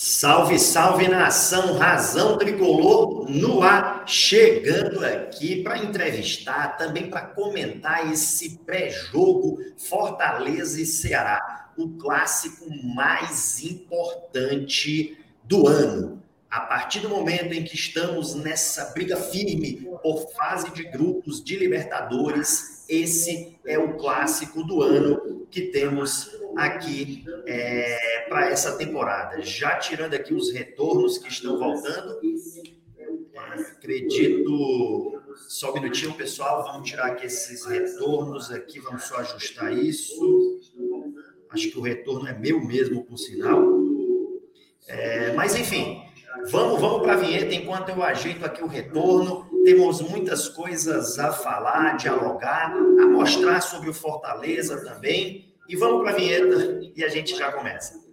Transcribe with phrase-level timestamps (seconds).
[0.00, 8.60] Salve, salve nação, razão tricolor no ar, chegando aqui para entrevistar, também para comentar esse
[8.60, 16.22] pré-jogo Fortaleza e Ceará, o clássico mais importante do ano.
[16.48, 21.56] A partir do momento em que estamos nessa briga firme por fase de grupos de
[21.56, 29.40] Libertadores, esse é o clássico do ano que temos aqui é, para essa temporada.
[29.42, 32.18] Já tirando aqui os retornos que estão voltando,
[33.36, 35.20] acredito.
[35.48, 36.64] Só um minutinho, pessoal.
[36.64, 38.80] Vamos tirar aqui esses retornos aqui.
[38.80, 40.60] Vamos só ajustar isso.
[41.50, 43.64] Acho que o retorno é meu mesmo, por sinal.
[44.86, 46.02] É, mas enfim,
[46.50, 49.47] vamos, vamos para a vinheta enquanto eu ajeito aqui o retorno.
[49.68, 55.52] Temos muitas coisas a falar, dialogar, a mostrar sobre o Fortaleza também.
[55.68, 58.07] E vamos para a vinheta e a gente já começa.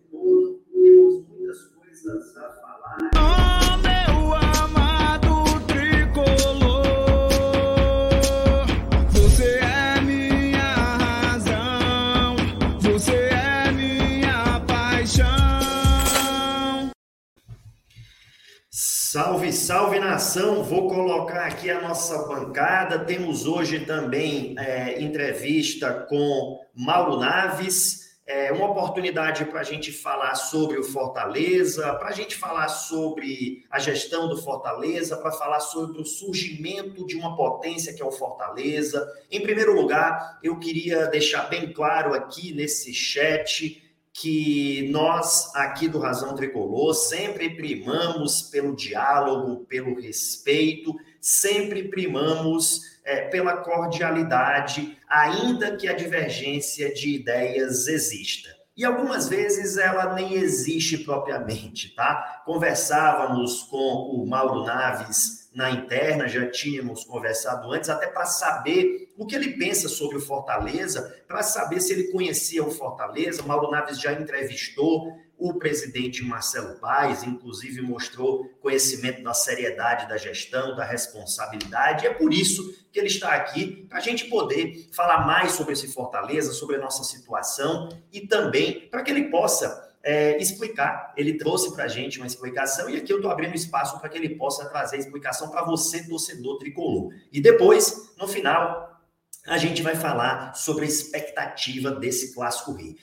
[19.15, 20.61] Salve, salve nação!
[20.61, 22.99] Vou colocar aqui a nossa bancada.
[22.99, 30.35] Temos hoje também é, entrevista com Mauro Naves, é, uma oportunidade para a gente falar
[30.35, 36.01] sobre o Fortaleza, para a gente falar sobre a gestão do Fortaleza, para falar sobre
[36.01, 39.09] o surgimento de uma potência que é o Fortaleza.
[39.31, 43.81] Em primeiro lugar, eu queria deixar bem claro aqui nesse chat
[44.17, 53.27] que nós aqui do Razão Tricolor sempre primamos pelo diálogo, pelo respeito, sempre primamos é,
[53.27, 58.55] pela cordialidade, ainda que a divergência de ideias exista.
[58.77, 62.41] E algumas vezes ela nem existe propriamente, tá?
[62.45, 69.25] Conversávamos com o Mauro Naves na interna, já tínhamos conversado antes, até para saber o
[69.25, 73.41] que ele pensa sobre o Fortaleza, para saber se ele conhecia o Fortaleza.
[73.41, 80.75] Mauro Naves já entrevistou o presidente Marcelo Paes, inclusive mostrou conhecimento da seriedade da gestão,
[80.75, 82.05] da responsabilidade.
[82.05, 85.87] É por isso que ele está aqui, para a gente poder falar mais sobre esse
[85.87, 91.11] Fortaleza, sobre a nossa situação e também para que ele possa é, explicar.
[91.17, 94.17] Ele trouxe para a gente uma explicação e aqui eu estou abrindo espaço para que
[94.17, 97.11] ele possa trazer a explicação para você, torcedor tricolor.
[97.33, 99.01] E depois, no final,
[99.47, 102.95] a gente vai falar sobre a expectativa desse clássico rei.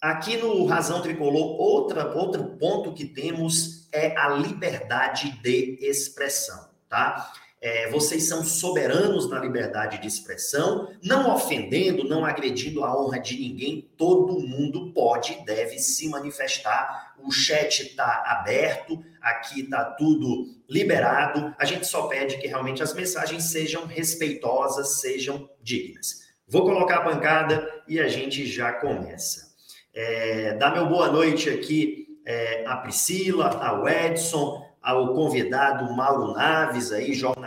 [0.00, 7.32] Aqui no Razão Tricolor, outra, outro ponto que temos é a liberdade de expressão, tá?
[7.60, 13.38] É, vocês são soberanos na liberdade de expressão, não ofendendo, não agredindo a honra de
[13.38, 13.90] ninguém.
[13.98, 17.14] Todo mundo pode e deve se manifestar.
[17.22, 21.54] O chat está aberto, aqui está tudo liberado.
[21.58, 26.30] A gente só pede que realmente as mensagens sejam respeitosas, sejam dignas.
[26.48, 29.50] Vou colocar a bancada e a gente já começa.
[29.92, 36.92] É, dá meu boa noite aqui é, a Priscila, ao Edson, ao convidado Mauro Naves,
[36.92, 37.39] aí, jornalista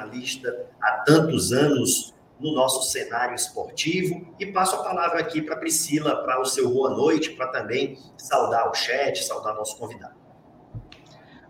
[0.82, 4.34] há tantos anos no nosso cenário esportivo.
[4.40, 8.70] E passo a palavra aqui para Priscila, para o seu boa noite, para também saudar
[8.70, 10.16] o chat, saudar nosso convidado.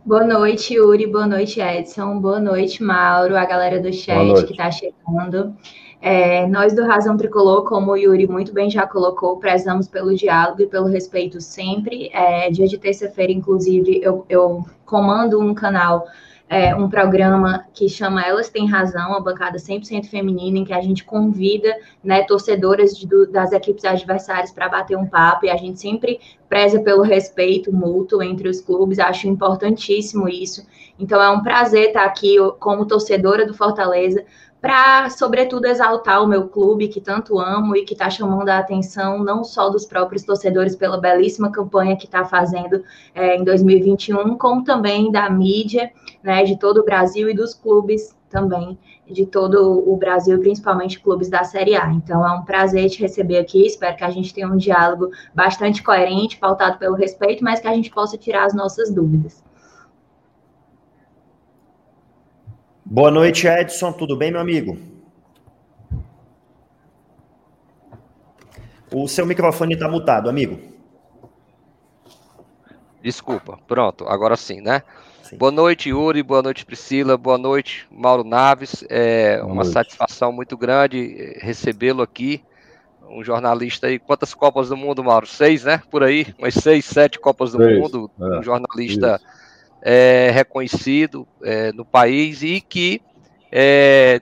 [0.06, 1.08] Boa noite, Yuri.
[1.08, 2.20] Boa noite, Edson.
[2.20, 5.56] Boa noite, Mauro, a galera do chat que está chegando.
[6.02, 10.62] É, nós do Razão Tricolor, como o Yuri muito bem já colocou, prezamos pelo diálogo
[10.62, 12.10] e pelo respeito sempre.
[12.12, 16.06] É, dia de terça-feira, inclusive, eu, eu, comando um canal,
[16.50, 20.82] é, um programa que chama Elas Têm Razão, uma bancada 100% feminina, em que a
[20.82, 25.58] gente convida né, torcedoras de, do, das equipes adversárias para bater um papo, e a
[25.58, 30.66] gente sempre preza pelo respeito mútuo entre os clubes, acho importantíssimo isso.
[31.00, 34.24] Então é um prazer estar aqui como torcedora do Fortaleza,
[34.64, 39.22] para, sobretudo, exaltar o meu clube, que tanto amo e que está chamando a atenção
[39.22, 42.82] não só dos próprios torcedores pela belíssima campanha que está fazendo
[43.14, 45.92] é, em 2021, como também da mídia,
[46.24, 51.30] né, de todo o Brasil e dos clubes também de todo o Brasil, principalmente clubes
[51.30, 51.92] da Série A.
[51.92, 53.66] Então é um prazer te receber aqui.
[53.66, 57.74] Espero que a gente tenha um diálogo bastante coerente, pautado pelo respeito, mas que a
[57.74, 59.44] gente possa tirar as nossas dúvidas.
[62.86, 63.92] Boa noite, Edson.
[63.92, 64.78] Tudo bem, meu amigo?
[68.94, 70.73] O seu microfone está mutado, amigo.
[73.04, 73.60] Desculpa.
[73.68, 74.82] Pronto, agora sim, né?
[75.24, 75.38] Sim.
[75.38, 76.24] Boa noite, Yuri.
[76.24, 77.18] Boa noite, Priscila.
[77.18, 78.86] Boa noite, Mauro Naves.
[78.90, 79.74] É Boa uma noite.
[79.74, 82.42] satisfação muito grande recebê-lo aqui
[83.10, 84.00] um jornalista aí.
[84.00, 85.28] Quantas Copas do Mundo, Mauro?
[85.28, 85.82] Seis, né?
[85.92, 88.10] Por aí, umas seis, sete Copas do seis, Mundo.
[88.20, 89.20] É, um jornalista
[89.82, 93.02] é, reconhecido é, no país e que
[93.52, 94.22] é,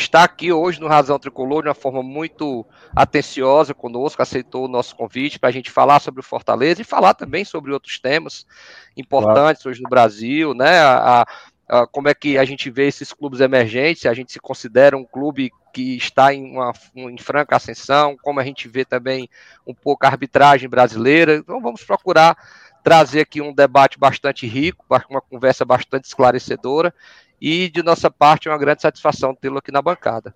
[0.00, 4.94] está aqui hoje no Razão Tricolor de uma forma muito atenciosa conosco, aceitou o nosso
[4.94, 8.46] convite para a gente falar sobre o Fortaleza e falar também sobre outros temas
[8.96, 9.70] importantes claro.
[9.70, 10.78] hoje no Brasil, né?
[10.80, 11.26] A,
[11.68, 15.04] a, como é que a gente vê esses clubes emergentes, a gente se considera um
[15.04, 19.28] clube que está em, uma, em franca ascensão, como a gente vê também
[19.66, 21.36] um pouco a arbitragem brasileira.
[21.36, 22.36] Então vamos procurar
[22.84, 26.94] trazer aqui um debate bastante rico, uma conversa bastante esclarecedora
[27.40, 30.34] e de nossa parte é uma grande satisfação tê-lo aqui na bancada.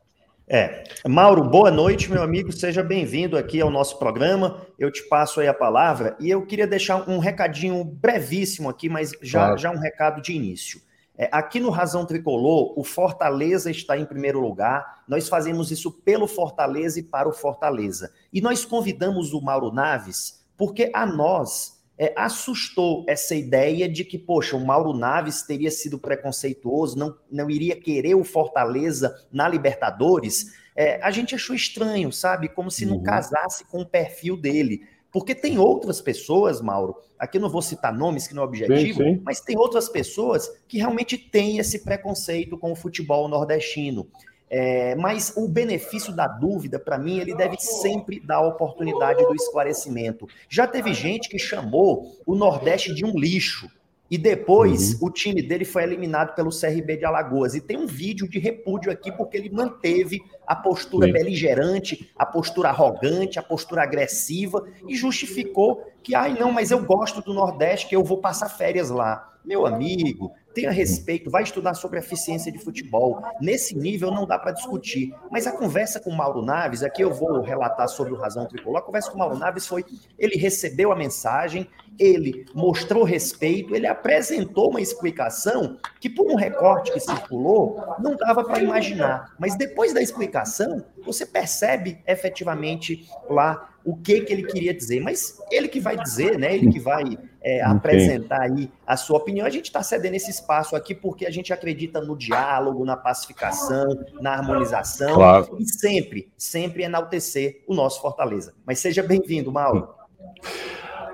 [0.53, 0.83] É.
[1.07, 2.51] Mauro, boa noite, meu amigo.
[2.51, 4.67] Seja bem-vindo aqui ao nosso programa.
[4.77, 9.13] Eu te passo aí a palavra e eu queria deixar um recadinho brevíssimo aqui, mas
[9.23, 9.59] já, claro.
[9.59, 10.81] já um recado de início.
[11.17, 15.05] É, aqui no Razão Tricolor, o Fortaleza está em primeiro lugar.
[15.07, 18.13] Nós fazemos isso pelo Fortaleza e para o Fortaleza.
[18.33, 24.19] E nós convidamos o Mauro Naves porque a nós é, assustou essa ideia de que,
[24.19, 30.55] poxa, o Mauro Naves teria sido preconceituoso, não, não iria querer o Fortaleza na Libertadores.
[30.75, 32.49] É, a gente achou estranho, sabe?
[32.49, 33.03] Como se não uhum.
[33.03, 34.81] casasse com o perfil dele.
[35.13, 39.03] Porque tem outras pessoas, Mauro, aqui eu não vou citar nomes que não é objetivo,
[39.03, 39.23] sim, sim.
[39.23, 44.09] mas tem outras pessoas que realmente têm esse preconceito com o futebol nordestino.
[44.53, 49.35] É, mas o benefício da dúvida, para mim, ele deve sempre dar a oportunidade do
[49.35, 50.27] esclarecimento.
[50.49, 53.71] Já teve gente que chamou o Nordeste de um lixo.
[54.11, 55.07] E depois uhum.
[55.07, 57.55] o time dele foi eliminado pelo CRB de Alagoas.
[57.55, 61.13] E tem um vídeo de repúdio aqui, porque ele manteve a postura Sim.
[61.13, 67.23] beligerante, a postura arrogante, a postura agressiva e justificou que, ai, não, mas eu gosto
[67.23, 69.31] do Nordeste, que eu vou passar férias lá.
[69.45, 73.23] Meu amigo, tenha respeito, vai estudar sobre eficiência de futebol.
[73.41, 75.15] Nesse nível não dá para discutir.
[75.31, 78.79] Mas a conversa com o Mauro Naves, aqui eu vou relatar sobre o Razão Tricolor,
[78.79, 79.85] a conversa com o Mauro Naves foi,
[80.19, 81.69] ele recebeu a mensagem,
[82.01, 88.43] ele mostrou respeito, ele apresentou uma explicação que por um recorte que circulou, não dava
[88.43, 89.35] para imaginar.
[89.39, 95.01] Mas depois da explicação, você percebe efetivamente lá o que, que ele queria dizer.
[95.01, 96.55] Mas ele que vai dizer, né?
[96.55, 99.47] Ele que vai é, apresentar aí a sua opinião.
[99.47, 104.05] A gente está cedendo esse espaço aqui porque a gente acredita no diálogo, na pacificação,
[104.21, 105.57] na harmonização claro.
[105.59, 108.55] e sempre, sempre enaltecer o nosso Fortaleza.
[108.65, 109.89] Mas seja bem-vindo, Mauro.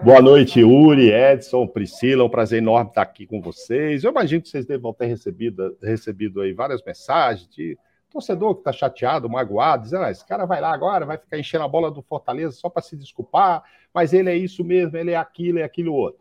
[0.02, 2.22] Boa noite, Uri, Edson, Priscila.
[2.22, 4.04] Um prazer enorme estar aqui com vocês.
[4.04, 7.78] Eu imagino que vocês devam ter recebido, recebido aí várias mensagens de
[8.10, 11.64] torcedor que está chateado, magoado, dizendo: ah, esse cara vai lá agora, vai ficar enchendo
[11.64, 15.16] a bola do Fortaleza só para se desculpar, mas ele é isso mesmo, ele é
[15.16, 16.20] aquilo, é aquilo outro.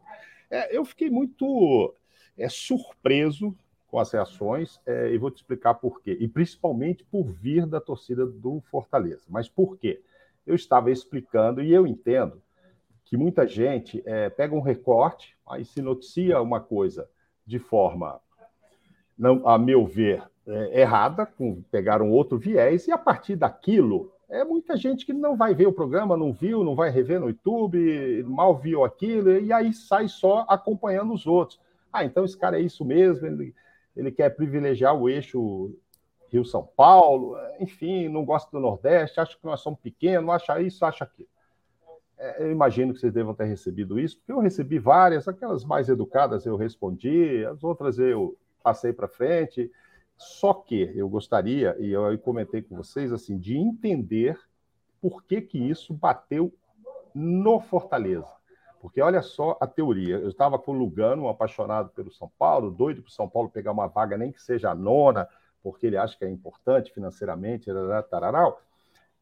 [0.50, 1.94] É, eu fiquei muito
[2.38, 3.56] é, surpreso
[3.88, 6.18] com as reações é, e vou te explicar por quê.
[6.20, 9.24] E principalmente por vir da torcida do Fortaleza.
[9.30, 10.02] Mas por quê?
[10.48, 12.42] Eu estava explicando e eu entendo
[13.06, 17.08] que muita gente é, pega um recorte, aí se noticia uma coisa
[17.46, 18.20] de forma,
[19.18, 24.44] não, a meu ver, é, errada, com, pegaram outro viés, e a partir daquilo, é
[24.44, 28.24] muita gente que não vai ver o programa, não viu, não vai rever no YouTube,
[28.24, 31.62] mal viu aquilo, e aí sai só acompanhando os outros.
[31.94, 33.54] Ah, então esse cara é isso mesmo, ele,
[33.96, 35.74] ele quer privilegiar o eixo
[36.30, 41.04] Rio-São Paulo, enfim, não gosta do Nordeste, acha que nós somos pequenos, acha isso, acha
[41.04, 41.30] aquilo.
[42.18, 45.90] É, eu imagino que vocês devam ter recebido isso, porque eu recebi várias, aquelas mais
[45.90, 49.72] educadas eu respondi, as outras eu passei para frente.
[50.18, 54.40] Só que eu gostaria, e eu comentei com vocês, assim, de entender
[55.02, 56.54] por que, que isso bateu
[57.14, 58.34] no Fortaleza.
[58.80, 60.18] Porque olha só a teoria.
[60.18, 63.50] Eu estava com o Lugano, um apaixonado pelo São Paulo, doido para o São Paulo
[63.50, 65.28] pegar uma vaga, nem que seja a nona,
[65.62, 67.70] porque ele acha que é importante financeiramente,
[68.10, 68.62] tararau.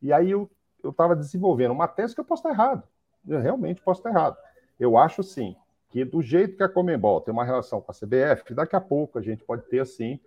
[0.01, 0.49] E aí eu
[0.83, 2.83] estava desenvolvendo uma tese que eu posso estar errado.
[3.27, 4.37] Eu realmente posso estar errado.
[4.79, 5.55] Eu acho, sim,
[5.89, 9.19] que do jeito que a Comembol tem uma relação com a CBF, daqui a pouco
[9.19, 10.19] a gente pode ter, assim,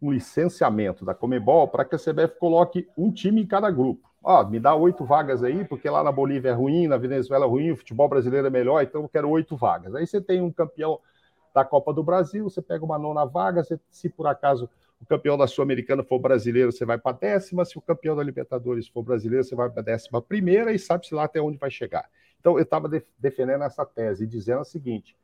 [0.00, 4.08] um licenciamento da Comebol para que a CBF coloque um time em cada grupo.
[4.22, 7.48] Ó, me dá oito vagas aí, porque lá na Bolívia é ruim, na Venezuela é
[7.48, 9.94] ruim, o futebol brasileiro é melhor, então eu quero oito vagas.
[9.94, 10.98] Aí você tem um campeão
[11.54, 14.68] da Copa do Brasil, você pega uma nona vaga, você, se por acaso
[15.00, 18.22] o campeão da Sul-Americana for brasileiro, você vai para a décima, se o campeão da
[18.22, 21.70] Libertadores for brasileiro, você vai para a décima primeira e sabe-se lá até onde vai
[21.70, 22.08] chegar.
[22.40, 25.16] Então, eu estava defendendo essa tese, dizendo o seguinte: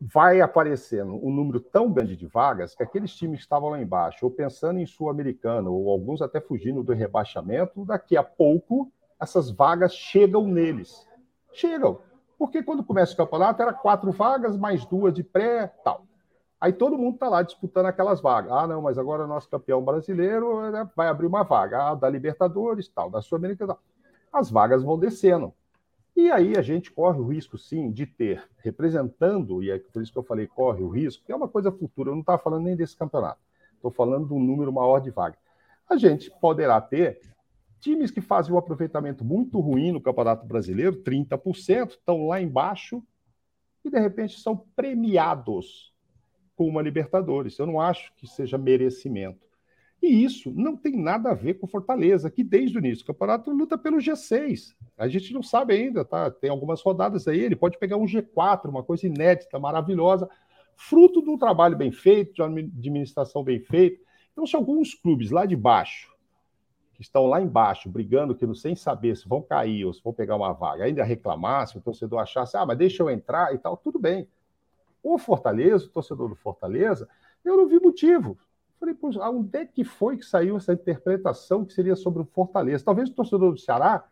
[0.00, 4.24] vai aparecendo um número tão grande de vagas que aqueles times que estavam lá embaixo,
[4.24, 9.94] ou pensando em Sul-Americana, ou alguns até fugindo do rebaixamento, daqui a pouco essas vagas
[9.94, 11.06] chegam neles.
[11.52, 12.00] Chegam.
[12.36, 16.04] Porque quando começa o campeonato era quatro vagas, mais duas de pré, tal.
[16.60, 18.50] Aí todo mundo está lá disputando aquelas vagas.
[18.50, 21.90] Ah, não, mas agora o nosso campeão brasileiro né, vai abrir uma vaga.
[21.90, 23.76] Ah, da Libertadores, tal, da Sul-Americana.
[24.32, 25.54] As vagas vão descendo.
[26.14, 30.12] E aí a gente corre o risco, sim, de ter, representando, e é por isso
[30.12, 32.64] que eu falei corre o risco, que é uma coisa futura, eu não estava falando
[32.64, 33.40] nem desse campeonato,
[33.74, 35.38] estou falando de um número maior de vagas.
[35.88, 37.20] A gente poderá ter
[37.80, 43.02] times que fazem um aproveitamento muito ruim no Campeonato Brasileiro, 30%, estão lá embaixo
[43.84, 45.92] e de repente são premiados
[46.54, 47.58] com uma Libertadores.
[47.58, 49.51] Eu não acho que seja merecimento.
[50.02, 53.52] E isso não tem nada a ver com Fortaleza, que desde o início do campeonato
[53.52, 54.74] luta pelo G6.
[54.98, 56.28] A gente não sabe ainda, tá?
[56.28, 60.28] Tem algumas rodadas aí, ele pode pegar um G4, uma coisa inédita, maravilhosa,
[60.74, 64.02] fruto de um trabalho bem feito, de uma administração bem feita.
[64.32, 66.12] Então, se alguns clubes lá de baixo,
[66.94, 70.12] que estão lá embaixo, brigando, que não sem saber se vão cair ou se vão
[70.12, 73.58] pegar uma vaga, ainda reclamar, se o torcedor achasse, ah, mas deixa eu entrar e
[73.58, 74.26] tal, tudo bem.
[75.00, 77.08] O Fortaleza, o torcedor do Fortaleza,
[77.44, 78.36] eu não vi motivo.
[78.82, 82.84] Falei, poxa, onde é que foi que saiu essa interpretação que seria sobre o Fortaleza?
[82.84, 84.04] Talvez o torcedor do Ceará,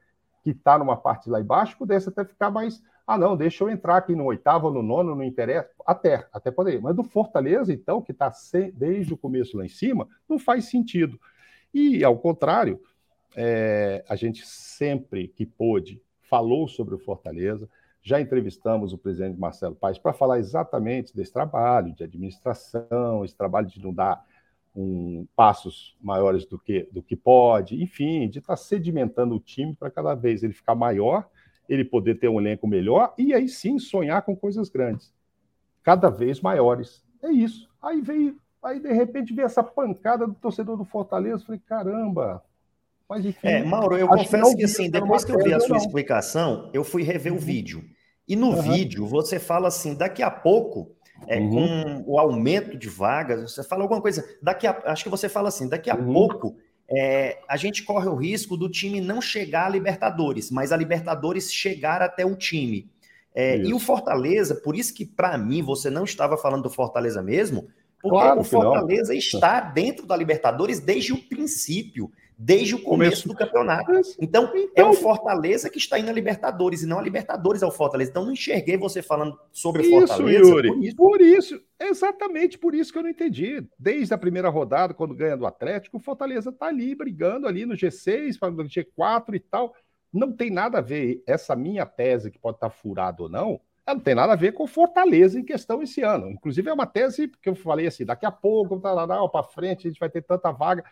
[0.44, 2.80] que está numa parte lá embaixo, pudesse até ficar mais.
[3.04, 5.68] Ah, não, deixa eu entrar aqui no oitavo no nono, não interessa.
[5.84, 6.80] Até, até poderia.
[6.80, 8.32] Mas do Fortaleza, então, que está
[8.72, 11.18] desde o começo lá em cima, não faz sentido.
[11.74, 12.80] E, ao contrário,
[13.34, 17.68] é, a gente sempre que pôde falou sobre o Fortaleza.
[18.00, 23.66] Já entrevistamos o presidente Marcelo Paes para falar exatamente desse trabalho de administração, esse trabalho
[23.66, 24.24] de não dar
[24.74, 29.74] um, passos maiores do que, do que pode, enfim, de estar tá sedimentando o time
[29.74, 31.28] para cada vez ele ficar maior,
[31.68, 35.12] ele poder ter um elenco melhor e aí sim sonhar com coisas grandes,
[35.82, 37.04] cada vez maiores.
[37.22, 37.68] É isso.
[37.82, 42.42] Aí veio, aí de repente veio essa pancada do torcedor do Fortaleza, falei, caramba.
[43.08, 43.48] Mas enfim.
[43.48, 45.84] É, Mauro, eu confesso que, que assim, depois que eu vi a sua não.
[45.84, 47.38] explicação, eu fui rever uhum.
[47.38, 47.84] o vídeo.
[48.26, 48.62] E no uhum.
[48.62, 50.94] vídeo você fala assim, daqui a pouco
[51.26, 52.02] é, uhum.
[52.04, 55.48] com o aumento de vagas, você fala alguma coisa, daqui a, acho que você fala
[55.48, 56.12] assim, daqui a uhum.
[56.12, 56.56] pouco
[56.90, 61.52] é, a gente corre o risco do time não chegar à Libertadores, mas a Libertadores
[61.52, 62.90] chegar até o time.
[63.32, 67.22] É, e o Fortaleza, por isso que para mim você não estava falando do Fortaleza
[67.22, 67.68] mesmo,
[68.02, 72.10] porque claro o Fortaleza está dentro da Libertadores desde o princípio
[72.42, 73.92] desde o começo, do campeonato.
[74.18, 78.10] Então, é o Fortaleza que está indo a Libertadores, e não a Libertadores ao Fortaleza.
[78.10, 80.48] Então, não enxerguei você falando sobre isso, Fortaleza.
[80.48, 80.96] Yuri, por isso.
[80.96, 83.62] por isso, exatamente por isso que eu não entendi.
[83.78, 87.74] Desde a primeira rodada, quando ganha do Atlético, o Fortaleza está ali, brigando ali no
[87.74, 89.74] G6, no G4 e tal.
[90.10, 93.96] Não tem nada a ver, essa minha tese, que pode estar furada ou não, ela
[93.96, 96.30] não tem nada a ver com Fortaleza em questão esse ano.
[96.30, 100.00] Inclusive, é uma tese que eu falei assim: daqui a pouco, para frente, a gente
[100.00, 100.84] vai ter tanta vaga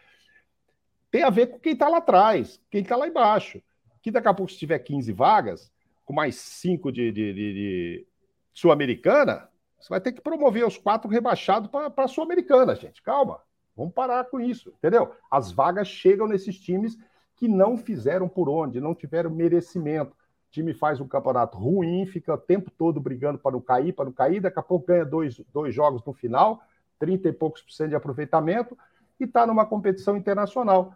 [1.11, 3.63] tem a ver com quem está lá atrás, quem está lá embaixo.
[4.03, 5.73] Que daqui a pouco, se tiver 15 vagas,
[6.05, 8.07] com mais 5 de, de, de, de
[8.55, 9.49] Sul-Americana,
[9.79, 13.03] você vai ter que promover os quatro rebaixados para a Sul-Americana, gente.
[13.03, 13.41] Calma,
[13.77, 15.13] vamos parar com isso, entendeu?
[15.31, 16.99] As vagas chegam nesses times
[17.37, 20.13] que não fizeram por onde, não tiveram merecimento.
[20.13, 24.07] O time faz um campeonato ruim, fica o tempo todo brigando para não cair, para
[24.07, 26.61] não cair, daqui a pouco ganha dois, dois jogos no final,
[26.99, 28.77] 30 e poucos por cento de aproveitamento,
[29.19, 30.95] e está numa competição internacional.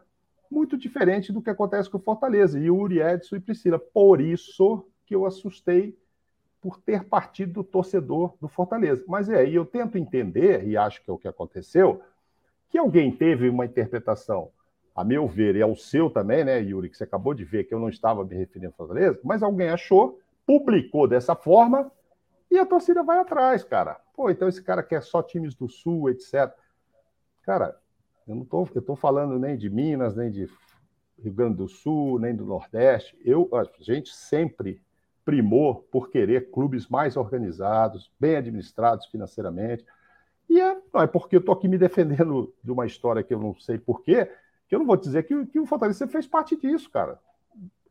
[0.51, 3.79] Muito diferente do que acontece com o Fortaleza, Yuri, Edson e Priscila.
[3.79, 5.97] Por isso que eu assustei
[6.61, 9.05] por ter partido do torcedor do Fortaleza.
[9.09, 12.01] Mas é, e eu tento entender, e acho que é o que aconteceu,
[12.71, 14.51] que alguém teve uma interpretação,
[14.95, 17.75] a meu ver, e ao seu também, né, Yuri, que você acabou de ver que
[17.75, 21.91] eu não estava me referindo ao Fortaleza, mas alguém achou, publicou dessa forma,
[22.51, 23.99] e a torcida vai atrás, cara.
[24.15, 26.55] Pô, então esse cara quer só times do Sul, etc.
[27.43, 27.77] Cara,
[28.27, 30.49] eu não estou eu tô falando nem de Minas, nem de
[31.19, 33.17] Rio Grande do Sul, nem do Nordeste.
[33.25, 34.81] Eu, a gente sempre
[35.25, 39.85] primou por querer clubes mais organizados, bem administrados financeiramente.
[40.49, 43.55] E é, é porque eu estou aqui me defendendo de uma história que eu não
[43.55, 44.29] sei porquê,
[44.69, 47.19] que eu não vou dizer que, que o Fortaleza fez parte disso, cara.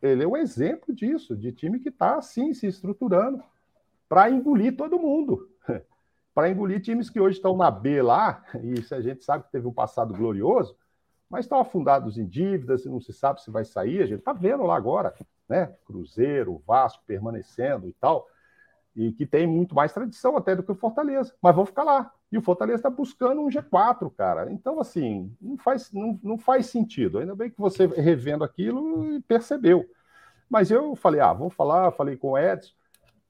[0.02, 3.42] Ele é um exemplo disso, de time que está assim, se estruturando
[4.10, 5.50] para engolir todo mundo
[6.34, 9.52] para engolir times que hoje estão na B lá, e isso a gente sabe que
[9.52, 10.76] teve um passado glorioso,
[11.30, 14.02] mas estão afundados em dívidas e não se sabe se vai sair.
[14.02, 15.14] A gente está vendo lá agora,
[15.48, 15.74] né?
[15.86, 18.28] Cruzeiro, Vasco permanecendo e tal,
[18.96, 22.12] e que tem muito mais tradição até do que o Fortaleza, mas vão ficar lá.
[22.32, 24.52] E o Fortaleza está buscando um G4, cara.
[24.52, 27.20] Então, assim, não faz, não, não faz sentido.
[27.20, 29.86] Ainda bem que você revendo aquilo percebeu.
[30.50, 32.74] Mas eu falei, ah, vamos falar, falei com o Edson,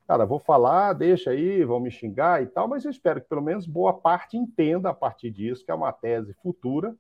[0.07, 3.41] cara, vou falar, deixa aí, vão me xingar e tal, mas eu espero que pelo
[3.41, 6.95] menos boa parte entenda a partir disso que é uma tese futura,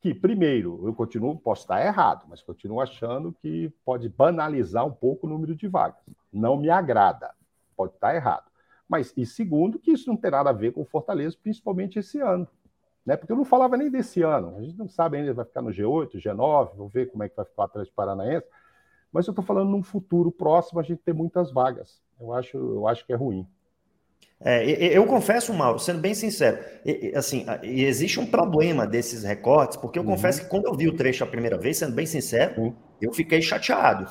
[0.00, 5.26] que, primeiro, eu continuo, posso estar errado, mas continuo achando que pode banalizar um pouco
[5.26, 6.00] o número de vagas.
[6.32, 7.34] Não me agrada,
[7.76, 8.50] pode estar errado.
[8.88, 12.18] Mas, e segundo, que isso não tem nada a ver com o Fortaleza, principalmente esse
[12.18, 12.48] ano.
[13.04, 13.16] Né?
[13.16, 14.56] Porque eu não falava nem desse ano.
[14.56, 17.36] A gente não sabe ainda vai ficar no G8, G9, vamos ver como é que
[17.36, 18.46] vai ficar o Atlético Paranaense.
[19.12, 22.00] Mas eu estou falando num futuro próximo a gente ter muitas vagas.
[22.20, 23.46] Eu acho, eu acho que é ruim.
[24.42, 24.64] É,
[24.96, 26.58] eu confesso, Mauro, sendo bem sincero,
[27.14, 30.12] assim, existe um problema desses recortes, porque eu uhum.
[30.12, 32.74] confesso que quando eu vi o trecho a primeira vez, sendo bem sincero, uhum.
[33.02, 34.10] eu fiquei chateado.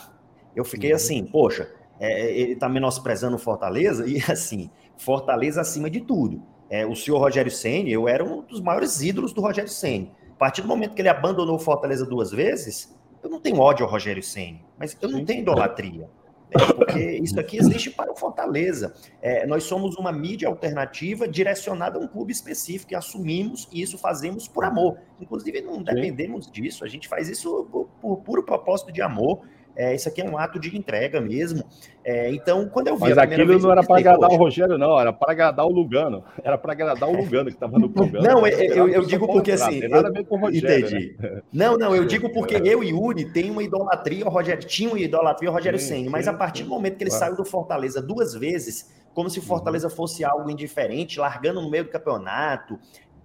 [0.56, 0.96] Eu fiquei uhum.
[0.96, 6.44] assim, poxa, é, ele está menosprezando o Fortaleza, e assim, Fortaleza acima de tudo.
[6.70, 10.12] É, o senhor Rogério Senni, eu era um dos maiores ídolos do Rogério Senni.
[10.32, 13.92] A partir do momento que ele abandonou Fortaleza duas vezes, eu não tenho ódio ao
[13.92, 16.10] Rogério Senni, mas eu não tenho idolatria.
[16.52, 18.94] É, porque isso aqui existe para o Fortaleza.
[19.22, 23.98] É, nós somos uma mídia alternativa direcionada a um clube específico e assumimos e isso
[23.98, 24.98] fazemos por amor.
[25.22, 29.42] Inclusive, não dependemos disso, a gente faz isso por, por puro propósito de amor.
[29.80, 31.64] É, isso aqui é um ato de entrega mesmo.
[32.04, 35.00] É, então, quando eu vi Mas aquilo vez, não era para agradar o Rogério, não,
[35.00, 36.22] era para agradar o Lugano.
[36.44, 38.28] Era para agradar o Lugano que estava no programa.
[38.28, 39.80] Não, eu, eu, eu digo porque assim.
[39.80, 40.86] Tem nada a ver com o Rogério.
[40.86, 41.16] Entendi.
[41.18, 41.42] Né?
[41.54, 45.00] Não, não, eu digo porque eu e Yuri tem uma idolatria ao Rogério, tinha uma
[45.00, 47.26] idolatria ao Rogério Senna, mas a partir do momento que ele claro.
[47.26, 49.96] saiu do Fortaleza duas vezes, como se Fortaleza uhum.
[49.96, 52.78] fosse algo indiferente, largando no meio do campeonato,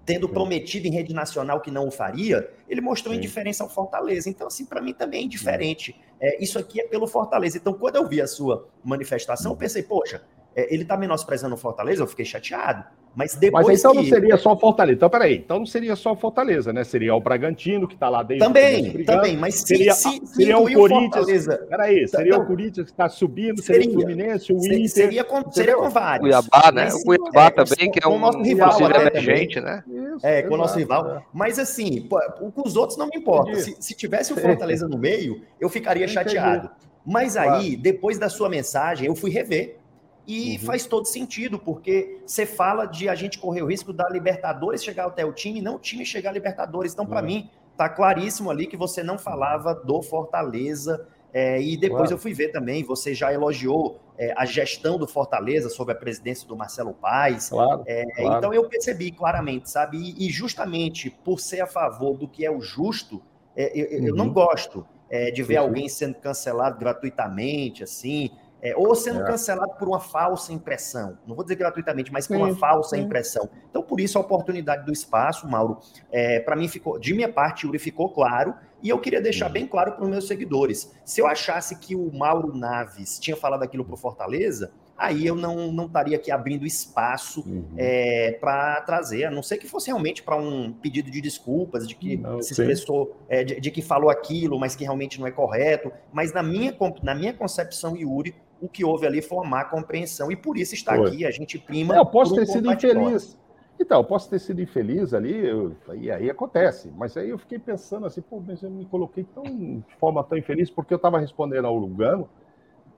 [0.05, 3.19] tendo prometido em rede nacional que não o faria, ele mostrou Sim.
[3.19, 4.29] indiferença ao Fortaleza.
[4.29, 5.99] Então, assim, para mim também é indiferente.
[6.21, 7.57] É, isso aqui é pelo Fortaleza.
[7.57, 10.23] Então, quando eu vi a sua manifestação, eu pensei, poxa,
[10.55, 12.85] é, ele está menosprezando o Fortaleza, eu fiquei chateado.
[13.15, 13.67] Mas depois.
[13.67, 13.99] Mas então que...
[13.99, 14.97] não seria só o Fortaleza.
[14.97, 15.37] Então, peraí.
[15.37, 16.83] Então não seria só o Fortaleza, né?
[16.83, 18.47] Seria o Bragantino, que está lá dentro.
[18.47, 19.37] Também, também.
[19.37, 21.15] Mas se, seria, se, se seria o Corinthians.
[21.15, 21.67] Fortaleza...
[21.69, 24.89] Peraí, seria o Corinthians que está subindo, seria, seria o Fluminense, o Inter.
[24.89, 26.29] Seria com, seria com vários.
[26.29, 26.89] Cuiabá, né?
[26.93, 29.85] o Cuiabá é, também, que é um nosso rival emergente, né?
[29.87, 31.09] Isso, é, com o nosso rival.
[31.09, 31.23] É.
[31.33, 33.55] Mas assim, com os outros não me importa.
[33.55, 36.71] Se, se tivesse o Fortaleza no meio, eu ficaria chateado.
[37.07, 39.79] Mas aí, depois da sua mensagem, eu fui rever
[40.27, 40.59] e uhum.
[40.61, 45.07] faz todo sentido, porque você fala de a gente correr o risco da Libertadores chegar
[45.07, 46.93] até o time e não o time chegar à Libertadores.
[46.93, 47.27] Então, para uhum.
[47.27, 51.07] mim, tá claríssimo ali que você não falava do Fortaleza.
[51.33, 55.69] É, e depois eu fui ver também, você já elogiou é, a gestão do Fortaleza
[55.69, 57.49] sob a presidência do Marcelo Paes.
[57.49, 58.39] Claro, é, claro.
[58.39, 59.99] Então eu percebi claramente, sabe?
[59.99, 63.21] E, e, justamente por ser a favor do que é o justo,
[63.57, 64.07] é, eu, uhum.
[64.09, 64.33] eu, não uhum.
[64.33, 68.31] gosto é, de ver alguém sendo cancelado gratuitamente, assim,
[68.65, 69.27] é, ou sendo é.
[69.27, 71.19] cancelado por uma falsa impressão.
[71.27, 73.03] Não vou dizer gratuitamente, mas por sim, uma falsa sim.
[73.03, 73.51] impressão.
[73.69, 75.79] Então, por isso, a oportunidade do espaço, Mauro,
[76.11, 78.55] é, para mim ficou, de minha parte, Yuri, ficou claro.
[78.83, 82.11] E eu queria deixar bem claro para os meus seguidores: se eu achasse que o
[82.11, 86.67] Mauro Naves tinha falado aquilo para o Fortaleza, aí eu não, não estaria aqui abrindo
[86.67, 87.65] espaço uhum.
[87.77, 91.95] é, para trazer, a não ser que fosse realmente para um pedido de desculpas, de
[91.95, 95.31] que não, se expressou, é, de, de, que falou aquilo, mas que realmente não é
[95.31, 95.93] correto.
[96.13, 100.31] Mas na minha, na minha concepção, Yuri, o que houve ali foi uma má compreensão
[100.31, 101.09] e por isso está foi.
[101.09, 101.95] aqui, a gente prima.
[101.95, 103.39] Eu posso ter sido infeliz.
[103.79, 106.93] Então, eu posso ter sido infeliz ali, eu, e aí acontece.
[106.97, 110.39] Mas aí eu fiquei pensando assim, pô, mas eu me coloquei tão, de forma tão
[110.39, 112.29] infeliz, porque eu estava respondendo ao Lugano,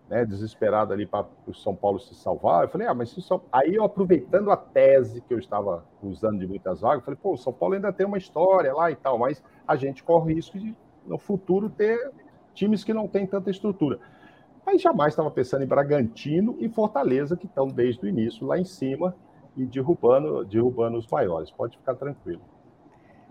[0.09, 2.65] né, desesperado ali para o São Paulo se salvar.
[2.65, 3.43] Eu falei, ah, mas se São...
[3.51, 7.33] aí eu aproveitando a tese que eu estava usando de muitas vagas, eu falei, pô,
[7.33, 10.37] o São Paulo ainda tem uma história lá e tal, mas a gente corre o
[10.37, 12.13] risco de no futuro ter
[12.53, 13.99] times que não têm tanta estrutura.
[14.67, 18.65] Mas jamais estava pensando em Bragantino e Fortaleza, que estão desde o início lá em
[18.65, 19.15] cima
[19.57, 21.53] e derrubando, derrubando os maiores.
[21.53, 22.43] Pode ficar tranquilo.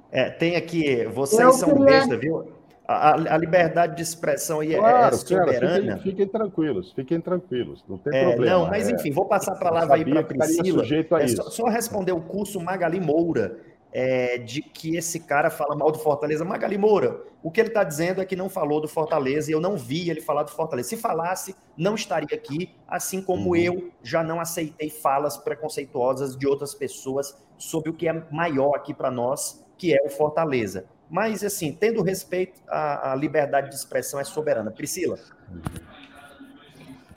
[0.09, 1.85] É, tem aqui, vocês eu são queria...
[1.85, 2.53] besta, viu?
[2.87, 5.97] A, a, liberdade de expressão aí é, é claro, é soberana.
[5.97, 8.59] Fiquem, fiquem, tranquilos, fiquem tranquilos, não tem é, problema.
[8.59, 8.93] Não, mas é.
[8.93, 10.83] enfim, vou passar a palavra aí para a Priscila.
[11.19, 13.57] É, só, só, responder o curso Magali Moura
[13.97, 16.43] é, de que esse cara fala mal do Fortaleza.
[16.43, 19.61] Magali Moura, o que ele está dizendo é que não falou do Fortaleza e eu
[19.61, 20.89] não vi ele falar do Fortaleza.
[20.89, 23.55] Se falasse, não estaria aqui, assim como uhum.
[23.55, 28.93] eu já não aceitei falas preconceituosas de outras pessoas sobre o que é maior aqui
[28.93, 30.87] para nós, que é o Fortaleza.
[31.09, 34.71] Mas, assim, tendo respeito, à, à liberdade de expressão é soberana.
[34.71, 35.17] Priscila.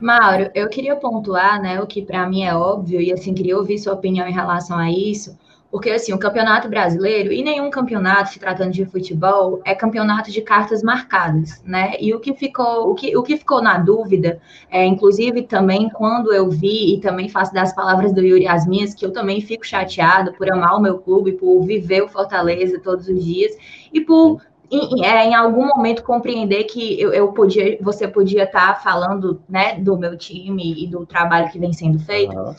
[0.00, 3.78] Mauro, eu queria pontuar, né, o que para mim é óbvio, e assim, queria ouvir
[3.78, 5.36] sua opinião em relação a isso,
[5.70, 10.40] porque, assim, o campeonato brasileiro, e nenhum campeonato, se tratando de futebol, é campeonato de
[10.40, 11.94] cartas marcadas, né?
[12.00, 16.32] E o que ficou, o que, o que ficou na dúvida, é, inclusive também quando
[16.32, 19.66] eu vi, e também faço das palavras do Yuri as minhas, que eu também fico
[19.66, 23.52] chateado por amar o meu clube, por viver o Fortaleza todos os dias,
[23.92, 28.74] e por em, é, em algum momento compreender que eu, eu podia, você podia estar
[28.74, 32.36] tá falando né, do meu time e do trabalho que vem sendo feito.
[32.36, 32.54] Uhum.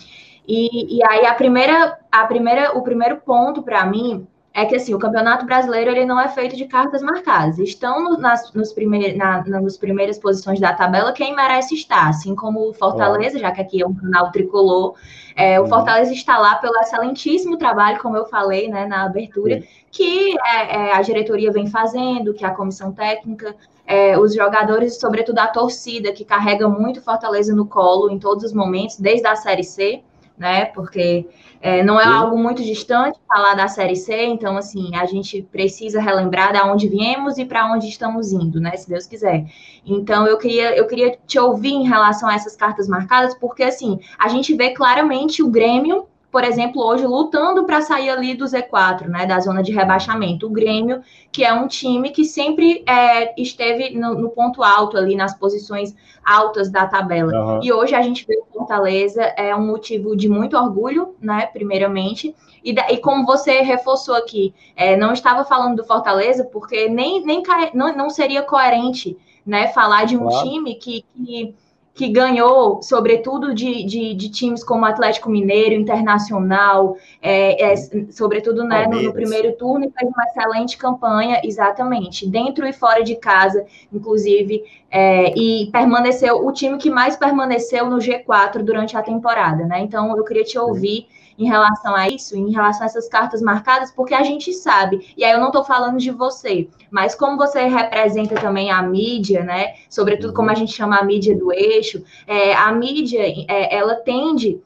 [0.50, 4.96] E, e aí a primeira, a primeira, o primeiro ponto para mim é que assim,
[4.96, 7.60] o Campeonato Brasileiro ele não é feito de cartas marcadas.
[7.60, 12.10] Estão no, nas nos primeir, na, na, nos primeiras posições da tabela quem merece estar,
[12.10, 14.96] assim como o Fortaleza, já que aqui é um canal tricolor.
[15.36, 15.70] É, o uhum.
[15.70, 20.94] Fortaleza está lá pelo excelentíssimo trabalho, como eu falei né, na abertura, que é, é,
[20.96, 26.26] a diretoria vem fazendo, que a comissão técnica, é, os jogadores, sobretudo a torcida, que
[26.26, 30.04] carrega muito Fortaleza no colo em todos os momentos, desde a Série C
[30.40, 30.66] né?
[30.66, 31.28] Porque
[31.62, 36.00] é, não é algo muito distante falar da Série C, então, assim, a gente precisa
[36.02, 38.76] relembrar de onde viemos e para onde estamos indo, né?
[38.78, 39.46] Se Deus quiser.
[39.86, 44.00] Então, eu queria, eu queria te ouvir em relação a essas cartas marcadas, porque, assim,
[44.18, 49.08] a gente vê claramente o Grêmio por exemplo, hoje lutando para sair ali do Z4,
[49.08, 50.46] né, da zona de rebaixamento.
[50.46, 55.16] O Grêmio, que é um time que sempre é, esteve no, no, ponto alto ali,
[55.16, 57.34] nas posições altas da tabela.
[57.34, 57.60] Uhum.
[57.64, 62.36] E hoje a gente vê o Fortaleza é um motivo de muito orgulho, né, primeiramente.
[62.64, 67.26] E, da, e como você reforçou aqui, é, não estava falando do Fortaleza porque nem,
[67.26, 67.42] nem
[67.74, 71.56] não, não seria coerente, né, falar de um time que, que
[72.00, 77.76] que ganhou, sobretudo, de, de, de, times como Atlético Mineiro, Internacional, é, é,
[78.10, 83.04] sobretudo né, no, no, primeiro turno, e fez uma excelente campanha, exatamente, dentro e fora
[83.04, 89.02] de casa, inclusive, é, e permaneceu, o time que mais permaneceu no G4 durante a
[89.02, 89.82] temporada, né?
[89.82, 91.06] Então, eu queria te ouvir
[91.40, 95.24] em relação a isso, em relação a essas cartas marcadas, porque a gente sabe, e
[95.24, 99.76] aí eu não estou falando de você, mas como você representa também a mídia, né?
[99.90, 104.62] Sobretudo como a gente chama a mídia do eixo, é, a mídia é, ela tende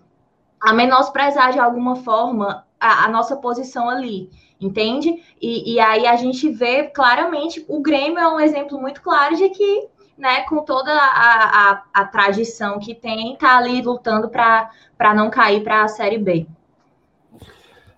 [0.59, 4.29] a menosprezar de alguma forma a, a nossa posição ali
[4.65, 5.21] entende?
[5.41, 9.49] E, e, aí a gente vê claramente, o Grêmio é um exemplo muito claro de
[9.49, 15.29] que, né, com toda a, a, a tradição que tem, tá ali lutando para não
[15.29, 16.47] cair para a Série B.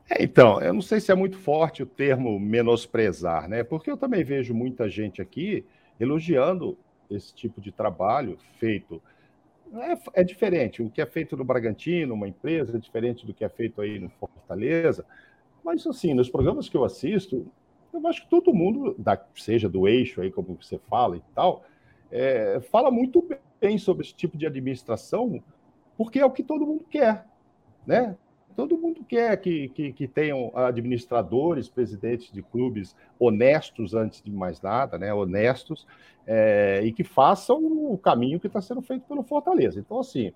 [0.09, 3.63] É, então, eu não sei se é muito forte o termo menosprezar, né?
[3.63, 5.65] Porque eu também vejo muita gente aqui
[5.99, 6.77] elogiando
[7.09, 9.01] esse tipo de trabalho feito.
[9.73, 10.83] É, é, diferente.
[10.83, 13.99] O que é feito no Bragantino, uma empresa, é diferente do que é feito aí
[13.99, 15.05] no Fortaleza.
[15.63, 17.47] Mas, assim, nos programas que eu assisto,
[17.91, 18.95] eu acho que todo mundo,
[19.35, 21.65] seja do eixo aí, como você fala e tal,
[22.11, 23.27] é, fala muito
[23.59, 25.43] bem sobre esse tipo de administração,
[25.97, 27.25] porque é o que todo mundo quer,
[27.87, 28.15] né?
[28.55, 34.61] Todo mundo quer que, que, que, tenham administradores, presidentes de clubes honestos, antes de mais
[34.61, 35.13] nada, né?
[35.13, 35.85] honestos,
[36.25, 37.57] é, e que façam
[37.91, 39.79] o caminho que está sendo feito pelo Fortaleza.
[39.79, 40.31] Então, assim,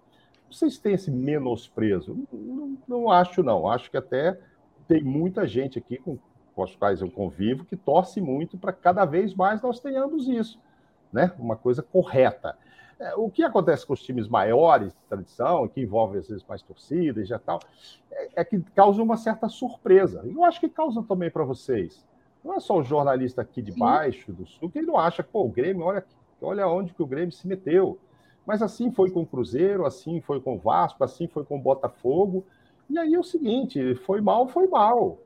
[0.49, 2.17] vocês têm esse menosprezo?
[2.31, 3.69] Não, não, acho, não.
[3.69, 4.37] Acho que até
[4.87, 6.17] tem muita gente aqui com,
[6.55, 10.59] com os quais eu convivo que torce muito para cada vez mais nós tenhamos isso,
[11.13, 11.31] né?
[11.37, 12.57] uma coisa correta.
[12.99, 16.61] É, o que acontece com os times maiores de tradição, que envolve às vezes mais
[16.61, 17.59] torcidas e já tal,
[18.11, 20.21] é, é, que causa uma certa surpresa.
[20.25, 22.05] E eu acho que causa também para vocês.
[22.43, 25.43] Não é só o jornalista aqui de baixo, do sul, que ele não acha, pô,
[25.43, 26.05] o Grêmio, olha,
[26.41, 27.97] olha onde que o Grêmio se meteu.
[28.45, 31.61] Mas assim foi com o Cruzeiro, assim foi com o Vasco, assim foi com o
[31.61, 32.45] Botafogo.
[32.89, 35.19] E aí é o seguinte, foi mal, foi mal.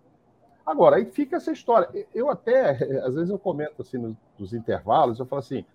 [0.65, 1.89] Agora, aí fica essa história.
[2.13, 2.71] Eu até,
[3.05, 5.65] às vezes eu comento assim nos, nos intervalos, eu falo assim,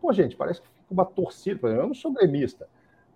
[0.00, 2.68] pô, gente, parece que uma torcida, eu não sou gremista,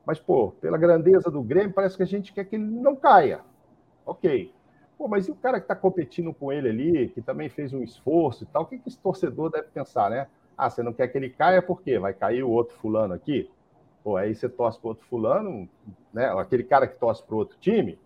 [0.06, 3.40] mas, pô, pela grandeza do Grêmio, parece que a gente quer que ele não caia.
[4.04, 4.52] Ok.
[4.98, 7.82] Pô, mas e o cara que está competindo com ele ali, que também fez um
[7.82, 10.28] esforço e tal, o que, que esse torcedor deve pensar, né?
[10.56, 11.98] Ah, você não quer que ele caia por quê?
[11.98, 13.50] Vai cair o outro fulano aqui?
[14.04, 15.68] Pô, aí você torce para outro fulano,
[16.12, 16.26] né?
[16.38, 17.98] Aquele cara que torce para outro time,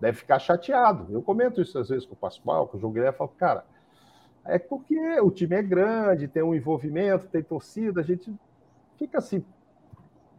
[0.00, 1.06] deve ficar chateado.
[1.12, 3.64] Eu comento isso às vezes com o Pascoal, com o João Guilherme, falo, cara,
[4.44, 8.34] é porque o time é grande, tem um envolvimento, tem torcida, a gente
[8.98, 9.44] fica assim,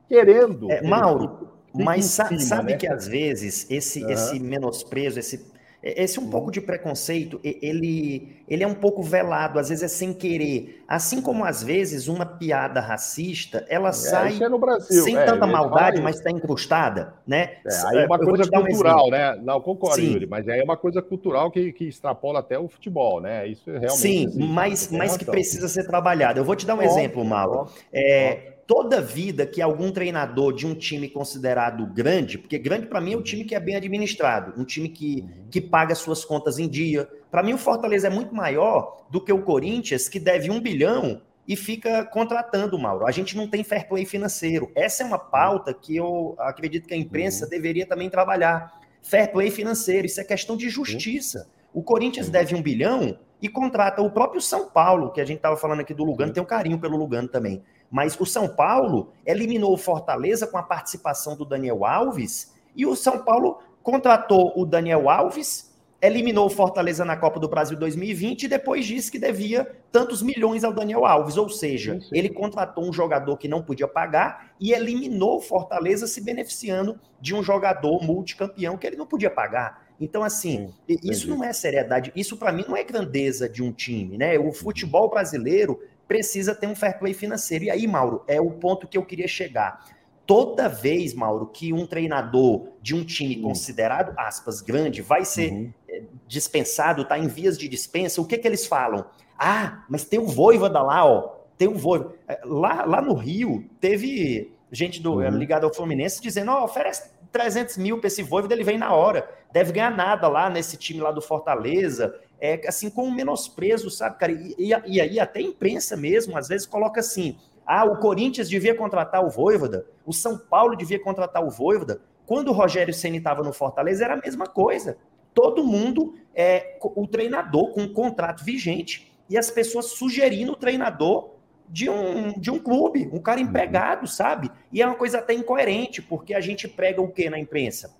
[0.07, 0.69] querendo.
[0.71, 2.77] É, Mauro, mas cima, sabe né?
[2.77, 4.09] que às vezes esse, uhum.
[4.09, 5.45] esse menosprezo, esse
[5.81, 10.13] esse um pouco de preconceito, ele, ele é um pouco velado, às vezes é sem
[10.13, 10.83] querer.
[10.85, 15.47] Assim como às vezes uma piada racista, ela é, sai é Brasil, sem é, tanta
[15.47, 17.59] maldade, mas está incrustada, né?
[17.65, 19.39] É, aí é uma coisa cultural, um né?
[19.41, 20.13] Não, concordo, Sim.
[20.13, 23.47] Yuri, mas aí é uma coisa cultural que, que extrapola até o futebol, né?
[23.47, 23.97] Isso realmente.
[23.97, 26.39] Sim, existe, mas, mas que precisa ser trabalhado.
[26.39, 27.69] Eu vou te dar um exemplo, Mauro.
[27.93, 33.13] É, toda vida que algum treinador de um time considerado grande, porque grande para mim
[33.13, 35.47] é um time que é bem administrado, um time que, uhum.
[35.49, 37.09] que paga suas contas em dia.
[37.31, 41.19] Para mim, o Fortaleza é muito maior do que o Corinthians, que deve um bilhão
[41.47, 43.07] e fica contratando, Mauro.
[43.07, 44.71] A gente não tem fair play financeiro.
[44.75, 47.49] Essa é uma pauta que eu acredito que a imprensa uhum.
[47.49, 48.79] deveria também trabalhar.
[49.01, 51.49] Fair play financeiro, isso é questão de justiça.
[51.73, 55.57] O Corinthians deve um bilhão e contrata o próprio São Paulo, que a gente estava
[55.57, 57.63] falando aqui do Lugano, tem um carinho pelo Lugano também.
[57.89, 62.95] Mas o São Paulo eliminou o Fortaleza com a participação do Daniel Alves e o
[62.95, 65.69] São Paulo contratou o Daniel Alves
[66.01, 70.63] eliminou o Fortaleza na Copa do Brasil 2020 e depois disse que devia tantos milhões
[70.63, 75.37] ao Daniel Alves, ou seja, ele contratou um jogador que não podia pagar e eliminou
[75.37, 79.87] o Fortaleza se beneficiando de um jogador multicampeão que ele não podia pagar.
[79.99, 83.71] Então, assim, Sim, isso não é seriedade, isso para mim não é grandeza de um
[83.71, 84.39] time, né?
[84.39, 87.65] O futebol brasileiro precisa ter um fair play financeiro.
[87.65, 89.85] E aí, Mauro, é o ponto que eu queria chegar
[90.29, 93.49] toda vez, Mauro, que um treinador de um time uhum.
[93.49, 95.73] considerado, aspas, grande, vai ser uhum.
[95.87, 99.05] Eh, dispensado, está em vias de dispensa, o que, que eles falam?
[99.35, 102.13] Ah, mas tem o Voivoda lá, ó, tem o Voivoda.
[102.27, 105.29] Eh, lá, lá no Rio, teve gente do, uhum.
[105.29, 108.93] ligada ao Fluminense dizendo, ó, oh, oferece 300 mil para esse Voivoda, ele vem na
[108.93, 109.27] hora.
[109.51, 112.13] Deve ganhar nada lá nesse time lá do Fortaleza.
[112.41, 114.31] É assim, com um menosprezo, sabe, cara?
[114.31, 118.49] E, e, e aí até a imprensa mesmo, às vezes, coloca assim, ah, o Corinthians
[118.49, 122.01] devia contratar o Voivoda, o São Paulo devia contratar o Voivoda.
[122.25, 124.97] Quando o Rogério Ceni estava no Fortaleza, era a mesma coisa.
[125.33, 131.35] Todo mundo é o treinador com um contrato vigente e as pessoas sugerindo o treinador
[131.67, 134.49] de um, de um clube, um cara empregado, sabe?
[134.71, 137.95] E é uma coisa até incoerente, porque a gente prega o que na imprensa?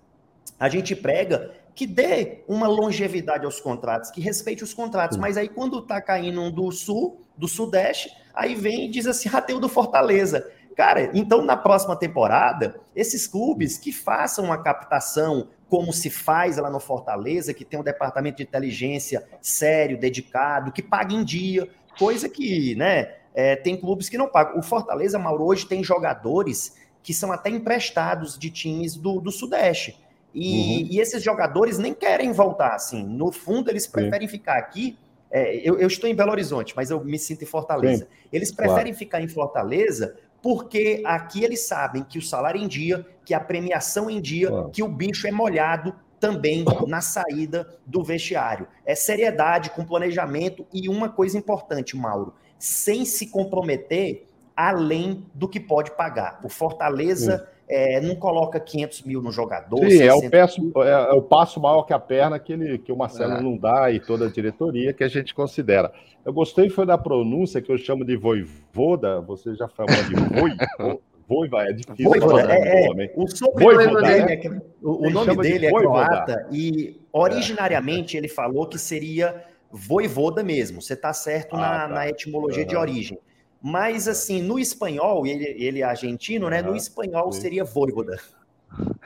[0.60, 5.48] A gente prega que dê uma longevidade aos contratos, que respeite os contratos, mas aí
[5.48, 9.56] quando tá caindo um do sul, do sudeste, Aí vem e diz assim: ah, tem
[9.56, 10.50] o do Fortaleza.
[10.76, 16.70] Cara, então na próxima temporada, esses clubes que façam uma captação como se faz lá
[16.70, 21.68] no Fortaleza, que tem um departamento de inteligência sério, dedicado, que paga em dia,
[21.98, 24.58] coisa que, né, é, tem clubes que não pagam.
[24.58, 29.96] O Fortaleza, Mauro, hoje tem jogadores que são até emprestados de times do, do Sudeste.
[30.34, 30.88] E, uhum.
[30.90, 33.04] e esses jogadores nem querem voltar, assim.
[33.04, 34.32] No fundo, eles preferem Sim.
[34.38, 34.96] ficar aqui
[35.30, 38.04] é, eu, eu, estou em Belo Horizonte, mas eu me sinto em Fortaleza.
[38.04, 38.98] Sim, eles preferem claro.
[38.98, 44.10] ficar em Fortaleza porque aqui eles sabem que o salário em dia, que a premiação
[44.10, 44.70] em dia, claro.
[44.70, 48.66] que o bicho é molhado também na saída do vestiário.
[48.84, 55.60] É seriedade com planejamento e uma coisa importante, Mauro, sem se comprometer além do que
[55.60, 56.40] pode pagar.
[56.42, 57.38] O Fortaleza.
[57.38, 59.88] Sim é, não coloca 500 mil no jogador.
[59.88, 62.90] Sim, é o, peço, é, é, o passo maior que a perna que, ele, que
[62.90, 63.40] o Marcelo é.
[63.40, 65.92] não dá e toda a diretoria que a gente considera.
[66.26, 70.50] Eu gostei foi da pronúncia que eu chamo de voivoda, você já falou de voi,
[71.28, 72.10] voiva, é difícil.
[72.10, 74.60] Voivoda, é, é, o sobrenome dele, é, né?
[74.82, 80.94] o, o nome dele é croata e originariamente ele falou que seria voivoda mesmo, você
[80.94, 81.88] está certo ah, na, tá.
[81.88, 82.68] na, etimologia uhum.
[82.68, 83.18] de origem.
[83.62, 86.62] Mas, assim, no espanhol, ele, ele é argentino, né?
[86.62, 88.18] No espanhol seria voivoda.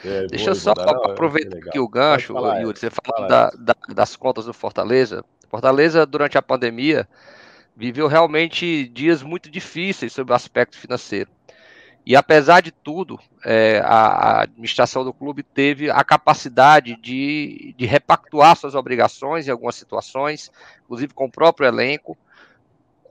[0.05, 2.79] É, Deixa eu só aproveitar aqui o gancho, falar, Yuri.
[2.79, 5.25] Você falou da, da, das contas do Fortaleza.
[5.49, 7.09] Fortaleza, durante a pandemia,
[7.77, 11.31] viveu realmente dias muito difíceis sobre o aspecto financeiro.
[12.07, 17.87] E apesar de tudo, é, a, a, administração do clube teve a capacidade de, de
[17.87, 20.51] repactuar suas obrigações em algumas situações,
[20.85, 22.17] inclusive com o próprio elenco,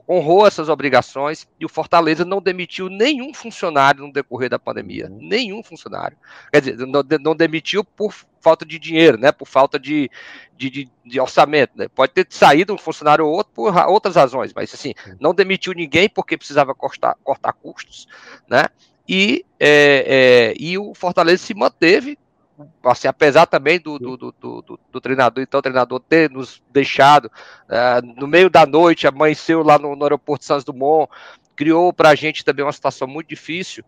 [0.08, 5.08] honrou essas obrigações e o Fortaleza não demitiu nenhum funcionário no decorrer da pandemia.
[5.08, 5.18] Uhum.
[5.20, 6.16] Nenhum funcionário.
[6.52, 9.32] Quer dizer, não, não, demitiu por falta de dinheiro, né?
[9.32, 10.10] Por falta de,
[10.56, 11.72] de, de, de orçamento.
[11.74, 11.88] Né?
[11.88, 16.08] Pode ter saído um funcionário ou outro por outras razões, mas assim, não demitiu ninguém
[16.08, 18.06] porque precisava cortar, cortar custos,
[18.48, 18.66] né?
[19.06, 19.74] E, é,
[20.06, 22.18] é, e o Fortaleza se manteve
[22.84, 27.26] assim, apesar também do, do, do, do, do treinador, então o treinador ter nos deixado
[27.26, 31.10] uh, no meio da noite, amanheceu lá no, no aeroporto Santos Dumont,
[31.56, 33.84] criou para a gente também uma situação muito difícil.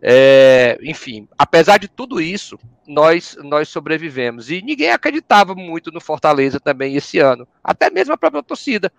[0.00, 6.60] É, enfim, apesar de tudo isso, nós nós sobrevivemos e ninguém acreditava muito no Fortaleza
[6.60, 8.92] também esse ano, até mesmo a própria torcida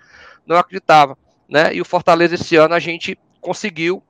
[0.46, 1.74] não acreditava, né?
[1.74, 4.04] E o Fortaleza esse ano a gente conseguiu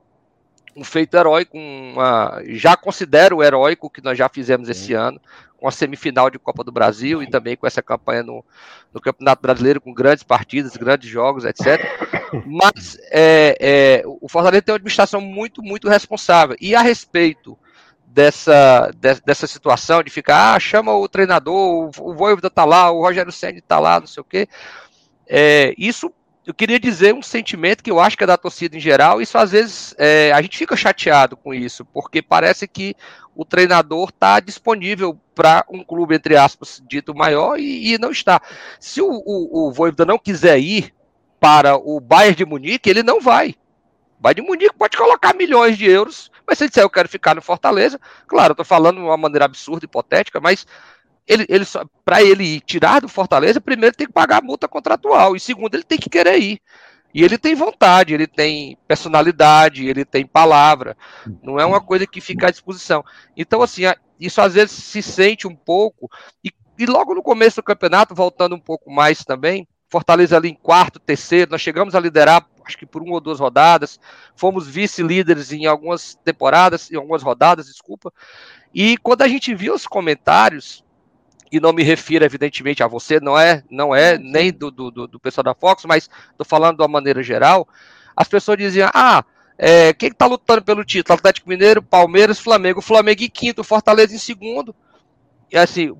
[0.80, 5.20] um feito heróico, uma, já considero heróico que nós já fizemos esse ano,
[5.58, 8.42] com a semifinal de Copa do Brasil e também com essa campanha no,
[8.90, 11.78] no Campeonato Brasileiro, com grandes partidas, grandes jogos, etc.
[12.46, 16.56] Mas é, é, o Fortaleza tem uma administração muito, muito responsável.
[16.58, 17.58] E a respeito
[18.06, 22.90] dessa, de, dessa situação de ficar, ah, chama o treinador, o, o Voivoda tá lá,
[22.90, 24.48] o Rogério Senni tá lá, não sei o quê.
[25.28, 26.10] É, isso
[26.46, 29.20] eu queria dizer um sentimento que eu acho que é da torcida em geral.
[29.20, 32.94] Isso às vezes é, a gente fica chateado com isso, porque parece que
[33.34, 38.40] o treinador está disponível para um clube, entre aspas, dito maior e, e não está.
[38.78, 40.94] Se o, o, o Voivoda não quiser ir
[41.38, 43.54] para o Bayern de Munique, ele não vai.
[44.18, 47.08] O Bayern de Munique pode colocar milhões de euros, mas se ele disser eu quero
[47.08, 50.66] ficar no Fortaleza, claro, estou falando de uma maneira absurda, hipotética, mas
[51.30, 51.64] ele, ele
[52.04, 55.72] para ele ir tirar do Fortaleza, primeiro tem que pagar a multa contratual e segundo
[55.74, 56.60] ele tem que querer ir.
[57.14, 60.96] E ele tem vontade, ele tem personalidade, ele tem palavra.
[61.42, 63.04] Não é uma coisa que fica à disposição.
[63.36, 63.82] Então, assim,
[64.18, 66.08] isso às vezes se sente um pouco.
[66.44, 70.54] E, e logo no começo do campeonato, voltando um pouco mais também, Fortaleza ali em
[70.54, 73.98] quarto, terceiro, nós chegamos a liderar, acho que por uma ou duas rodadas,
[74.36, 78.12] fomos vice-líderes em algumas temporadas, em algumas rodadas, desculpa.
[78.72, 80.84] E quando a gente viu os comentários,
[81.50, 85.20] e não me refiro evidentemente a você, não é, não é nem do, do, do
[85.20, 87.66] pessoal da Fox, mas estou falando de uma maneira geral,
[88.14, 89.24] as pessoas diziam, ah,
[89.62, 91.18] é, quem está lutando pelo título?
[91.18, 92.80] Atlético Mineiro, Palmeiras, Flamengo.
[92.80, 94.74] Flamengo em quinto, Fortaleza em segundo.
[95.52, 95.94] E assim,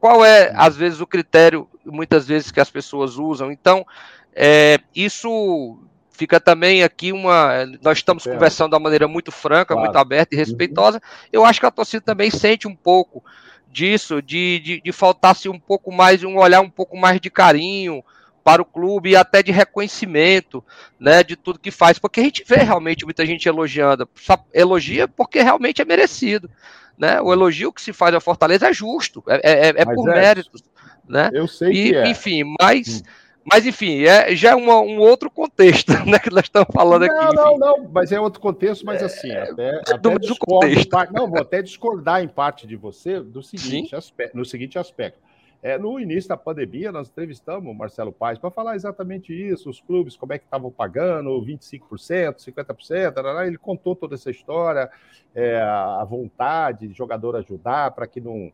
[0.00, 3.52] qual é, às vezes, o critério, muitas vezes, que as pessoas usam?
[3.52, 3.86] Então,
[4.34, 5.78] é, isso
[6.10, 7.66] fica também aqui uma.
[7.82, 9.82] Nós estamos conversando de uma maneira muito franca, claro.
[9.82, 11.00] muito aberta e respeitosa.
[11.30, 13.22] Eu acho que a torcida também sente um pouco
[13.72, 18.04] disso, de, de, de faltar-se um pouco mais, um olhar um pouco mais de carinho,
[18.42, 20.64] para o clube e até de reconhecimento,
[20.98, 24.08] né, de tudo que faz, porque a gente vê realmente muita gente elogiando,
[24.52, 26.50] elogia porque realmente é merecido,
[26.98, 27.20] né?
[27.20, 30.14] O elogio que se faz ao Fortaleza é justo, é, é, é, é por é.
[30.14, 30.62] méritos,
[31.08, 31.30] né?
[31.32, 32.08] Eu sei e, que é.
[32.08, 33.02] Enfim, mas hum.
[33.44, 37.20] Mas, enfim, é, já é uma, um outro contexto né, que nós estamos falando não,
[37.20, 37.36] aqui.
[37.36, 41.28] Não, não, não, mas é outro contexto, mas assim, é, até, até discordo, parte, não,
[41.28, 45.18] vou até discordar em parte de você do seguinte aspecto, no seguinte aspecto.
[45.62, 49.80] É, no início da pandemia, nós entrevistamos o Marcelo Paes para falar exatamente isso, os
[49.80, 54.90] clubes, como é que estavam pagando, 25%, 50%, ele contou toda essa história,
[55.32, 58.52] é, a vontade de jogador ajudar para que não,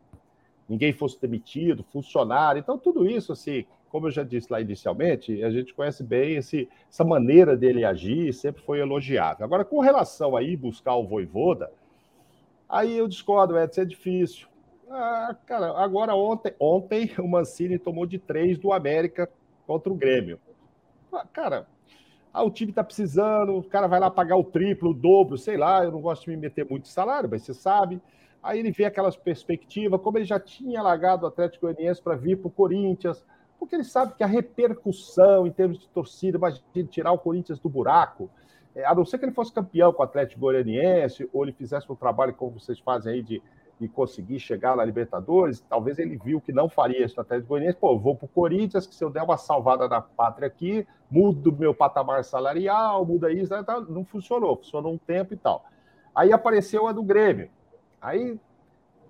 [0.69, 5.51] ninguém fosse demitido, funcionário, então tudo isso, assim, como eu já disse lá inicialmente, a
[5.51, 9.45] gente conhece bem esse, essa maneira dele agir, sempre foi elogiável.
[9.45, 11.71] Agora, com relação a ir buscar o Voivoda,
[12.69, 14.49] aí eu discordo, Edson, é difícil.
[14.91, 19.29] Ah, cara, agora ontem, ontem o Mancini tomou de três do América
[19.67, 20.39] contra o Grêmio.
[21.13, 21.67] Ah, cara,
[22.33, 25.57] ah, o time tá precisando, o cara vai lá pagar o triplo, o dobro, sei
[25.57, 28.01] lá, eu não gosto de me meter muito de salário, mas você sabe.
[28.43, 32.39] Aí ele vê aquelas perspectivas, como ele já tinha largado o Atlético Goianiense para vir
[32.39, 33.25] para o Corinthians,
[33.59, 37.69] porque ele sabe que a repercussão em termos de torcida, imagina tirar o Corinthians do
[37.69, 38.31] buraco,
[38.75, 41.91] é, a não ser que ele fosse campeão com o Atlético Goianiense, ou ele fizesse
[41.91, 43.43] um trabalho como vocês fazem aí de
[43.81, 47.79] e conseguir chegar na Libertadores, talvez ele viu que não faria isso no Atlético Goianiense.
[47.79, 51.53] Pô, vou para o Corinthians, que se eu der uma salvada na pátria aqui, mudo
[51.53, 55.65] meu patamar salarial, muda isso, né, não funcionou, funcionou um tempo e tal.
[56.15, 57.51] Aí apareceu a do Grêmio.
[58.01, 58.39] Aí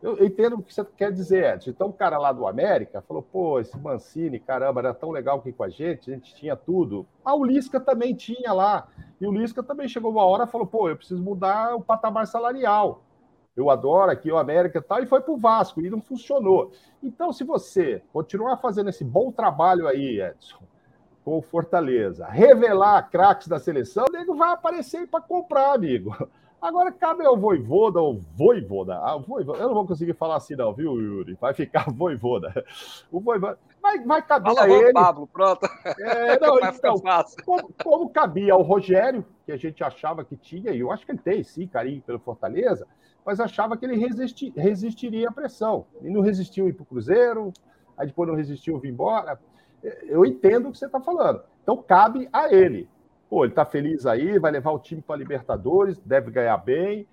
[0.02, 1.70] eu entendo o que você quer dizer, Edson.
[1.70, 5.52] Então o cara lá do América falou, pô, esse Mancini, caramba, era tão legal aqui
[5.52, 7.06] com a gente, a gente tinha tudo.
[7.24, 8.88] Ah, o Lisca também tinha lá.
[9.20, 12.26] E o Lisca também chegou uma hora e falou, pô, eu preciso mudar o patamar
[12.26, 13.02] salarial
[13.58, 16.70] eu adoro aqui o América e tal, e foi para o Vasco, e não funcionou.
[17.02, 20.58] Então, se você continuar fazendo esse bom trabalho aí, Edson,
[21.24, 26.14] com o Fortaleza, revelar craques da seleção, o nego vai aparecer para comprar, amigo.
[26.60, 30.72] Agora, cabe ao Voivoda, ou Voivoda, ah, Voivoda, eu não vou conseguir falar assim não,
[30.74, 31.34] viu, Yuri?
[31.40, 32.64] Vai ficar Voivoda.
[33.12, 34.92] O Voivoda, vai, vai caber Fala, a ele...
[34.92, 35.68] Pablo, pronto.
[36.00, 36.96] É, não, então,
[37.44, 41.12] como, como cabia ao Rogério, que a gente achava que tinha, e eu acho que
[41.12, 42.86] ele tem, sim, carinho pelo Fortaleza,
[43.24, 45.86] mas achava que ele resisti, resistiria à pressão.
[46.02, 47.52] E não resistiu ir para o Cruzeiro,
[47.96, 49.38] aí depois não resistiu vir embora.
[50.06, 51.40] Eu entendo o que você está falando.
[51.62, 52.88] Então cabe a ele.
[53.28, 57.06] Pô, ele está feliz aí, vai levar o time para a Libertadores, deve ganhar bem.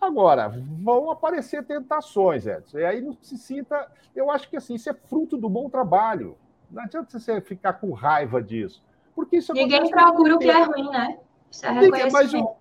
[0.00, 2.78] Agora, vão aparecer tentações, Edson.
[2.78, 3.90] E aí não se sinta.
[4.14, 6.36] Eu acho que assim, isso é fruto do bom trabalho.
[6.70, 8.84] Não adianta você ficar com raiva disso.
[9.14, 11.18] Porque isso Ninguém procura o que é ruim, né?
[11.50, 12.12] Isso é reconhecimento.
[12.12, 12.56] Mas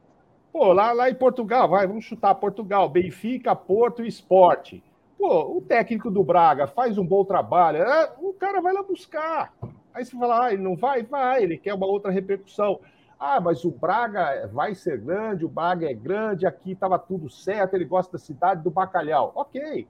[0.56, 4.82] Pô, lá, lá em Portugal, vai, vamos chutar Portugal, Benfica, Porto e Esporte.
[5.18, 9.54] Pô, o técnico do Braga faz um bom trabalho, é, o cara vai lá buscar.
[9.96, 11.04] Aí você fala, ah, ele não vai?
[11.04, 12.82] Vai, ele quer uma outra repercussão.
[13.18, 17.76] Ah, mas o Braga vai ser grande, o Braga é grande, aqui estava tudo certo,
[17.76, 19.32] ele gosta da cidade do bacalhau.
[19.34, 19.88] Ok.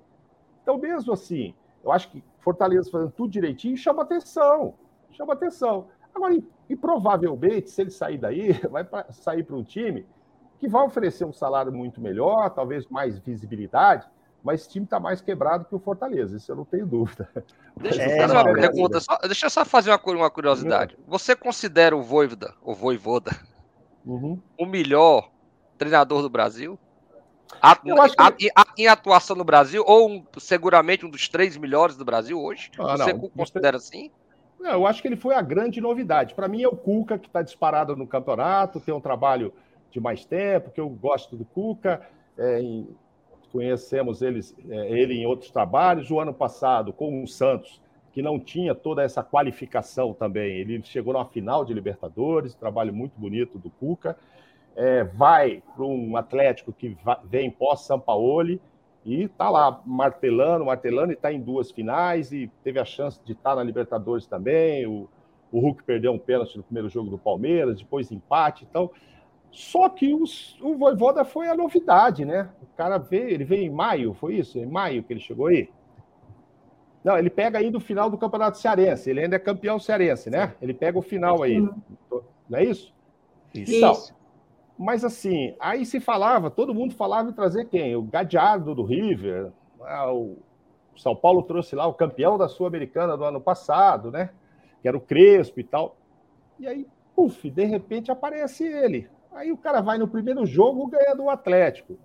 [0.61, 4.75] Então, mesmo assim, eu acho que Fortaleza fazendo tudo direitinho chama atenção.
[5.09, 5.87] Chama atenção.
[6.13, 6.37] Agora,
[6.69, 10.05] e, provavelmente, se ele sair daí, vai pra, sair para um time
[10.59, 14.07] que vai oferecer um salário muito melhor, talvez mais visibilidade,
[14.45, 17.27] mas esse time está mais quebrado que o Fortaleza, isso eu não tenho dúvida.
[17.75, 20.95] Deixa, é, eu, uma pergunta, só, deixa eu só fazer uma, uma curiosidade.
[21.07, 23.31] Você considera o Voivoda, o Voivoda,
[24.05, 24.39] uhum.
[24.57, 25.29] o melhor
[25.77, 26.79] treinador do Brasil?
[27.61, 28.49] A, que...
[28.51, 32.39] a, a, em atuação no Brasil, ou um, seguramente um dos três melhores do Brasil
[32.39, 32.71] hoje?
[32.79, 34.09] Ah, Você não, considera assim?
[34.59, 36.33] Não, eu acho que ele foi a grande novidade.
[36.33, 39.53] Para mim é o Cuca, que está disparado no campeonato, tem um trabalho
[39.91, 42.01] de mais tempo, que eu gosto do Cuca,
[42.37, 42.87] é, em,
[43.55, 46.11] conhecemos eles, é, ele em outros trabalhos.
[46.11, 47.81] O ano passado, com o Santos,
[48.11, 53.17] que não tinha toda essa qualificação também, ele chegou na final de Libertadores, trabalho muito
[53.17, 54.17] bonito do Cuca.
[54.75, 58.59] É, vai para um Atlético que vem pós-Sampaoli,
[59.05, 63.31] E tá lá martelando, martelando, e tá em duas finais, e teve a chance de
[63.31, 64.85] estar tá na Libertadores também.
[64.85, 65.07] O,
[65.49, 68.67] o Hulk perdeu um pênalti no primeiro jogo do Palmeiras, depois empate.
[68.69, 68.91] Então,
[69.55, 72.49] só que os, o Voivoda foi a novidade, né?
[72.61, 74.59] O cara veio, ele veio em maio, foi isso?
[74.59, 75.69] Em maio que ele chegou aí?
[77.01, 79.09] Não, ele pega aí do final do Campeonato Cearense.
[79.09, 80.55] Ele ainda é campeão cearense, né?
[80.61, 81.61] Ele pega o final aí.
[81.61, 82.93] Não é isso?
[83.53, 83.75] Isso.
[83.77, 83.93] Então,
[84.77, 87.95] mas assim, aí se falava, todo mundo falava em trazer quem?
[87.95, 89.53] O Gadiardo do River.
[89.83, 90.35] Ah, o
[90.97, 94.31] São Paulo trouxe lá o campeão da Sul-Americana do ano passado, né?
[94.81, 95.95] Que era o Crespo e tal.
[96.59, 96.85] E aí,
[97.15, 99.14] puf, de repente aparece ele.
[99.35, 101.97] Aí o cara vai no primeiro jogo ganha do Atlético.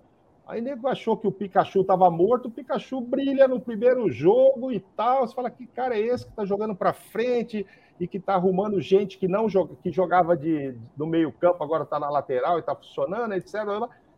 [0.45, 4.69] Aí o nego achou que o Pikachu estava morto, o Pikachu brilha no primeiro jogo
[4.69, 5.25] e tal.
[5.25, 7.65] Você fala, que cara é esse que está jogando para frente
[7.97, 11.83] e que está arrumando gente que não joga, que jogava de, no meio campo, agora
[11.83, 13.55] está na lateral e está funcionando, etc.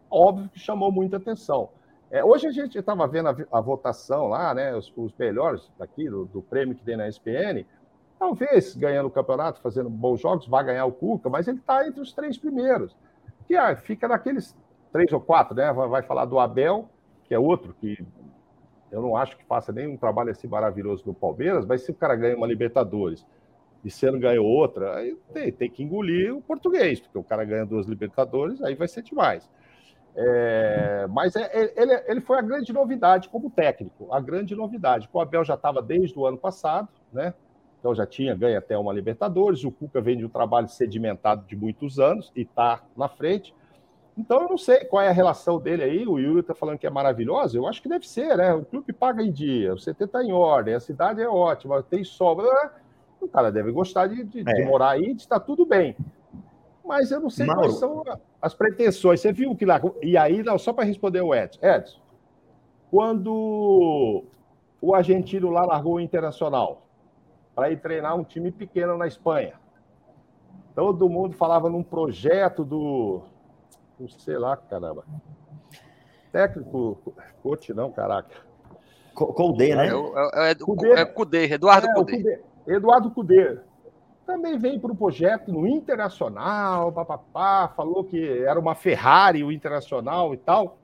[0.10, 1.70] Óbvio que chamou muita atenção.
[2.10, 4.76] É, hoje a gente estava vendo a, a, votação lá, né?
[4.76, 7.64] Os, os melhores daqui, do, do, prêmio que tem na SPN.
[8.24, 12.00] Talvez ganhando o campeonato, fazendo bons jogos, vá ganhar o Cuca, mas ele está entre
[12.00, 12.96] os três primeiros.
[13.46, 14.56] Que ah, fica naqueles
[14.94, 15.74] três ou quatro, né?
[15.74, 16.88] Vai falar do Abel,
[17.26, 18.02] que é outro que
[18.90, 22.16] eu não acho que faça nenhum trabalho assim maravilhoso no Palmeiras, mas se o cara
[22.16, 23.28] ganha uma Libertadores
[23.84, 27.44] e se não ganhou outra, aí tem, tem, que engolir o português, porque o cara
[27.44, 29.50] ganha duas Libertadores, aí vai ser demais.
[30.16, 35.10] É, mas é, é ele, ele foi a grande novidade como técnico, a grande novidade.
[35.12, 37.34] O Abel já estava desde o ano passado, né?
[37.84, 39.66] Então já tinha ganho até uma Libertadores.
[39.66, 43.54] O Cuca vem de um trabalho sedimentado de muitos anos e está na frente.
[44.18, 46.08] Então eu não sei qual é a relação dele aí.
[46.08, 47.58] O Yuri está falando que é maravilhosa.
[47.58, 48.54] Eu acho que deve ser, né?
[48.54, 52.06] O clube paga em dia, o CT está em ordem, a cidade é ótima, tem
[52.06, 52.72] sobra.
[53.20, 54.44] O cara deve gostar de, de, é.
[54.44, 55.98] de morar aí, de estar tudo bem.
[56.86, 57.64] Mas eu não sei Mauro.
[57.64, 58.02] quais são
[58.42, 59.20] as pretensões.
[59.20, 59.82] Você viu que lá.
[60.02, 61.60] E aí, não, só para responder o Edson.
[61.62, 62.00] Edson,
[62.90, 64.24] quando
[64.80, 66.83] o argentino lá largou o internacional,
[67.56, 69.54] para ir treinar um time pequeno na Espanha.
[70.76, 73.22] Todo mundo falava num projeto do.
[74.18, 75.06] Sei lá, caramba.
[76.32, 77.14] Técnico.
[77.42, 78.36] Coach, não, caraca.
[79.14, 79.88] Cudê, né?
[79.88, 82.18] É, é, é, Cudê, é Cudê, Eduardo é, Cudê.
[82.18, 82.42] Cudê.
[82.68, 83.60] Eduardo Cudê.
[84.26, 90.34] Também veio para o projeto no Internacional, papapá, falou que era uma Ferrari o Internacional
[90.34, 90.78] e tal.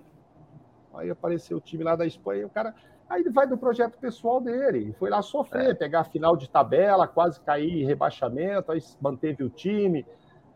[0.94, 2.76] Aí apareceu o time lá da Espanha e o cara.
[3.10, 5.74] Aí ele vai do projeto pessoal dele, foi lá sofrer, é.
[5.74, 10.06] pegar a final de tabela, quase cair em rebaixamento, aí manteve o time.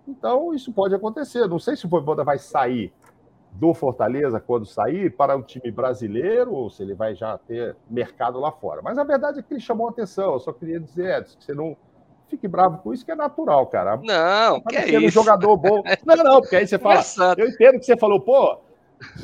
[0.08, 1.48] Então, isso pode acontecer.
[1.48, 2.94] Não sei se o Voivoda vai sair
[3.54, 8.40] do Fortaleza quando sair para o time brasileiro ou se ele vai já ter mercado
[8.40, 8.82] lá fora.
[8.82, 10.34] Mas a verdade é que ele chamou a atenção.
[10.34, 11.78] Eu só queria dizer, Edson, que você não
[12.28, 13.98] fique bravo com isso, que é natural, cara.
[13.98, 15.20] Não, tá que é isso.
[15.20, 15.84] um jogador bom.
[16.06, 17.02] Não, não, porque aí você fala.
[17.38, 18.60] Eu entendo que você falou, pô,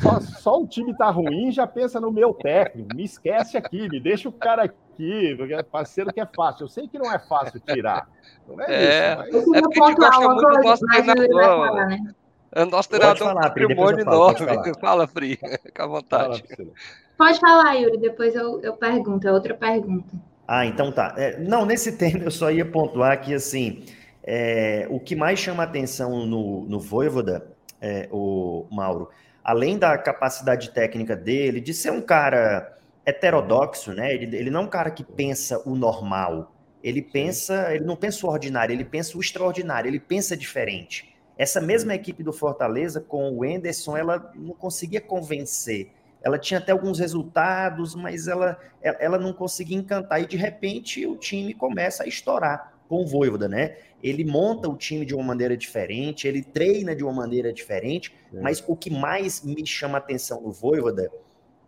[0.01, 2.95] só, só o time tá ruim, já pensa no meu técnico.
[2.95, 6.65] Me esquece aqui, me deixa o cara aqui, porque é parceiro que é fácil.
[6.65, 8.07] Eu sei que não é fácil tirar.
[8.47, 9.49] Não é, é isso.
[9.49, 9.57] Mas...
[9.57, 11.75] É porque a gente gosta muito do nosso treinador.
[11.87, 12.13] Né?
[12.51, 14.73] É o nosso treinador falar, patrimônio enorme.
[14.79, 16.43] Fala, Fri, fica à vontade.
[16.55, 16.69] Fala,
[17.17, 20.15] pode falar, Yuri, depois eu, eu pergunto, é outra pergunta.
[20.47, 21.13] Ah, então tá.
[21.15, 23.85] É, não, nesse tema eu só ia pontuar que, assim,
[24.23, 27.47] é, o que mais chama atenção no, no Voivoda,
[27.79, 29.09] é, o Mauro,
[29.43, 34.13] além da capacidade técnica dele, de ser um cara heterodoxo, né?
[34.13, 36.53] Ele, ele não é um cara que pensa o normal.
[36.83, 41.13] Ele pensa, ele não pensa o ordinário, ele pensa o extraordinário, ele pensa diferente.
[41.37, 45.91] Essa mesma equipe do Fortaleza com o Enderson, ela não conseguia convencer.
[46.21, 50.21] Ela tinha até alguns resultados, mas ela, ela não conseguia encantar.
[50.21, 53.77] E de repente o time começa a estourar com o Voivoda, né?
[54.01, 58.41] Ele monta o time de uma maneira diferente, ele treina de uma maneira diferente, é.
[58.41, 61.09] mas o que mais me chama a atenção no Voivoda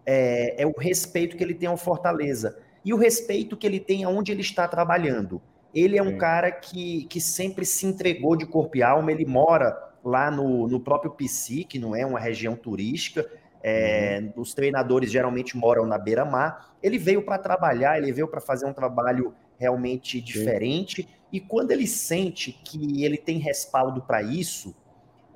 [0.03, 4.03] é, é, o respeito que ele tem ao Fortaleza e o respeito que ele tem
[4.03, 5.39] aonde ele está trabalhando.
[5.74, 9.78] Ele é um cara que, que sempre se entregou de corpo e alma, ele mora
[10.03, 13.30] lá no, no próprio PC, que não é uma região turística,
[13.63, 14.41] é, uhum.
[14.41, 16.74] Os treinadores geralmente moram na beira-mar.
[16.82, 21.03] Ele veio para trabalhar, ele veio para fazer um trabalho realmente diferente.
[21.03, 21.07] Sim.
[21.32, 24.76] E quando ele sente que ele tem respaldo para isso,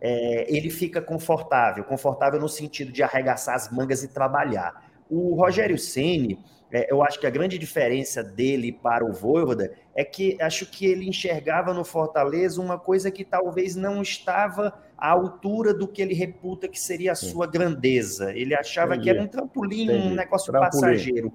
[0.02, 4.92] é, ele fica confortável, confortável no sentido de arregaçar as mangas e trabalhar.
[5.10, 6.40] O Rogério Ceni,
[6.72, 10.86] é, eu acho que a grande diferença dele para o Voivoda é que acho que
[10.88, 16.16] ele enxergava no Fortaleza uma coisa que talvez não estava à altura do que ele
[16.16, 18.34] reputa que seria a sua grandeza.
[18.34, 19.04] Ele achava Entendi.
[19.04, 20.08] que era um trampolim, Entendi.
[20.08, 20.82] um negócio trampolim.
[20.82, 21.32] passageiro.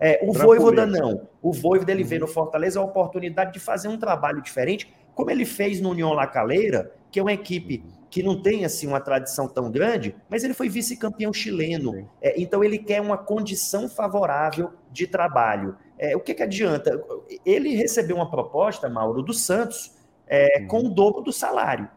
[0.00, 1.28] É, o Voivoda não.
[1.42, 2.08] O Voivoda ele uhum.
[2.08, 6.12] vê no Fortaleza a oportunidade de fazer um trabalho diferente, como ele fez no União
[6.12, 10.42] La Calera, que é uma equipe que não tem assim uma tradição tão grande, mas
[10.42, 12.08] ele foi vice-campeão chileno.
[12.22, 15.76] É, então ele quer uma condição favorável de trabalho.
[15.98, 17.02] É, o que, que adianta?
[17.44, 19.94] Ele recebeu uma proposta, Mauro, do Santos
[20.26, 21.88] é, com o dobro do salário.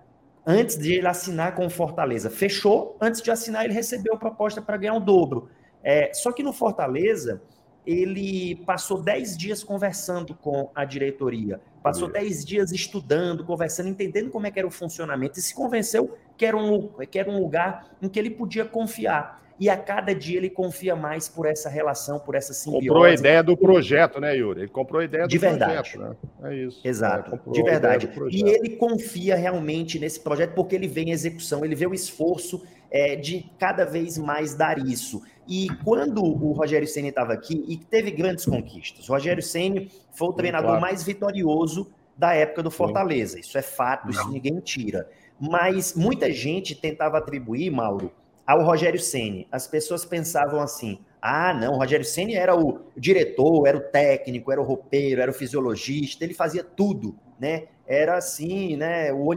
[0.46, 2.30] Antes de ele assinar com o Fortaleza.
[2.30, 5.50] Fechou, antes de assinar, ele recebeu a proposta para ganhar o dobro.
[5.84, 7.42] É, só que no Fortaleza,
[7.86, 14.46] ele passou 10 dias conversando com a diretoria, passou 10 dias estudando, conversando, entendendo como
[14.46, 17.90] é que era o funcionamento e se convenceu que era um, que era um lugar
[18.02, 19.42] em que ele podia confiar.
[19.60, 22.88] E a cada dia ele confia mais por essa relação, por essa simbiose.
[22.88, 24.62] Comprou a ideia do projeto, né, Yuri?
[24.62, 25.92] Ele comprou a ideia do de verdade.
[25.92, 26.50] projeto, né?
[26.50, 26.82] É isso.
[26.84, 28.10] Exato, é, de verdade.
[28.32, 32.64] E ele confia realmente nesse projeto porque ele vê em execução, ele vê o esforço
[32.90, 35.22] é, de cada vez mais dar isso.
[35.48, 40.30] E quando o Rogério Ceni estava aqui, e teve grandes conquistas, o Rogério Ceni foi
[40.30, 40.82] o treinador claro.
[40.82, 43.40] mais vitorioso da época do Fortaleza.
[43.40, 44.12] Isso é fato, Não.
[44.12, 45.10] isso ninguém tira.
[45.40, 48.12] Mas muita gente tentava atribuir, Mauro,
[48.46, 49.48] ao Rogério Ceni.
[49.52, 54.52] As pessoas pensavam assim: ah, não, o Rogério Ceni era o diretor, era o técnico,
[54.52, 57.64] era o roupeiro, era o fisiologista, ele fazia tudo, né?
[57.88, 59.12] Era assim, né?
[59.12, 59.30] O,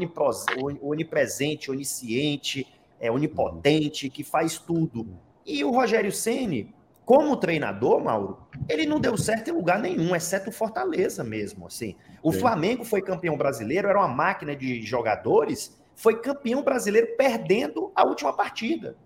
[0.82, 2.66] onipresente, onisciente,
[3.00, 5.06] é onipotente, que faz tudo.
[5.44, 6.74] E o Rogério Ceni,
[7.04, 8.38] como treinador, Mauro,
[8.68, 11.96] ele não deu certo em lugar nenhum, exceto o Fortaleza mesmo, assim.
[12.22, 12.40] O Sim.
[12.40, 18.32] Flamengo foi campeão brasileiro, era uma máquina de jogadores, foi campeão brasileiro perdendo a última
[18.32, 18.96] partida,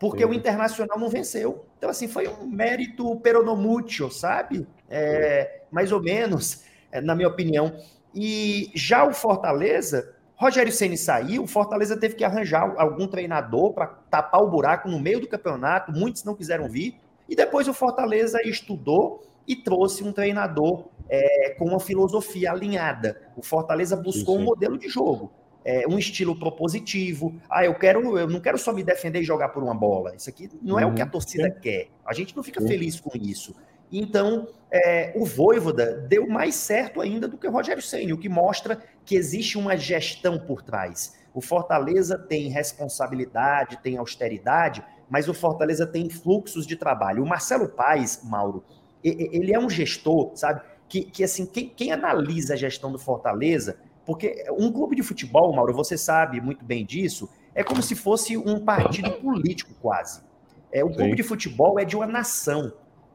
[0.00, 0.30] porque Sim.
[0.30, 1.66] o Internacional não venceu.
[1.76, 4.66] Então, assim, foi um mérito peronomútil, sabe?
[4.88, 7.76] É, mais ou menos, é, na minha opinião.
[8.14, 13.86] E já o Fortaleza Rogério Ceni saiu, o Fortaleza teve que arranjar algum treinador para
[13.86, 16.96] tapar o buraco no meio do campeonato, muitos não quiseram vir,
[17.28, 23.22] e depois o Fortaleza estudou e trouxe um treinador é, com uma filosofia alinhada.
[23.36, 24.42] O Fortaleza buscou sim, sim.
[24.42, 25.30] um modelo de jogo,
[25.64, 27.34] é, um estilo propositivo.
[27.48, 30.14] Ah, eu quero, eu não quero só me defender e jogar por uma bola.
[30.16, 31.10] Isso aqui não é o que a uhum.
[31.10, 31.60] torcida sim.
[31.60, 31.88] quer.
[32.04, 33.54] A gente não fica feliz com isso.
[33.92, 38.28] Então, é, o Voivoda deu mais certo ainda do que o Rogério Senna, o que
[38.28, 41.14] mostra que existe uma gestão por trás.
[41.34, 47.22] O Fortaleza tem responsabilidade, tem austeridade, mas o Fortaleza tem fluxos de trabalho.
[47.22, 48.64] O Marcelo Paes, Mauro,
[49.04, 50.62] ele é um gestor, sabe?
[50.88, 55.54] Que, que assim, quem, quem analisa a gestão do Fortaleza, porque um clube de futebol,
[55.54, 60.22] Mauro, você sabe muito bem disso, é como se fosse um partido político quase.
[60.70, 62.72] É, o clube de futebol é de uma nação.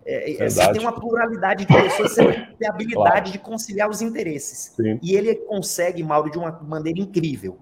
[0.10, 2.24] É, é você tem uma pluralidade de pessoas, você
[2.58, 3.32] tem a habilidade claro.
[3.32, 4.74] de conciliar os interesses.
[4.74, 4.98] Sim.
[5.04, 7.58] E ele consegue, Mauro, de uma maneira incrível.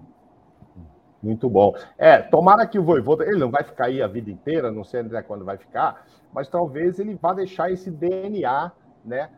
[1.20, 1.74] Muito bom.
[1.98, 5.00] É, tomara que o Voivoda, ele não vai ficar aí a vida inteira, não sei
[5.00, 8.70] até quando vai ficar, mas talvez ele vá deixar esse DNA,
[9.04, 9.28] né,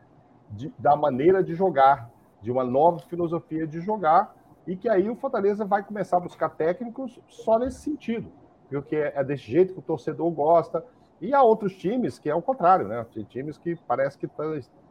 [0.51, 2.11] de, da maneira de jogar,
[2.43, 4.37] de uma nova filosofia de jogar,
[4.67, 8.31] e que aí o Fortaleza vai começar a buscar técnicos só nesse sentido,
[8.69, 10.85] porque é desse jeito que o torcedor gosta,
[11.21, 13.05] e há outros times que é o contrário, né?
[13.13, 14.45] Tem times que parece que está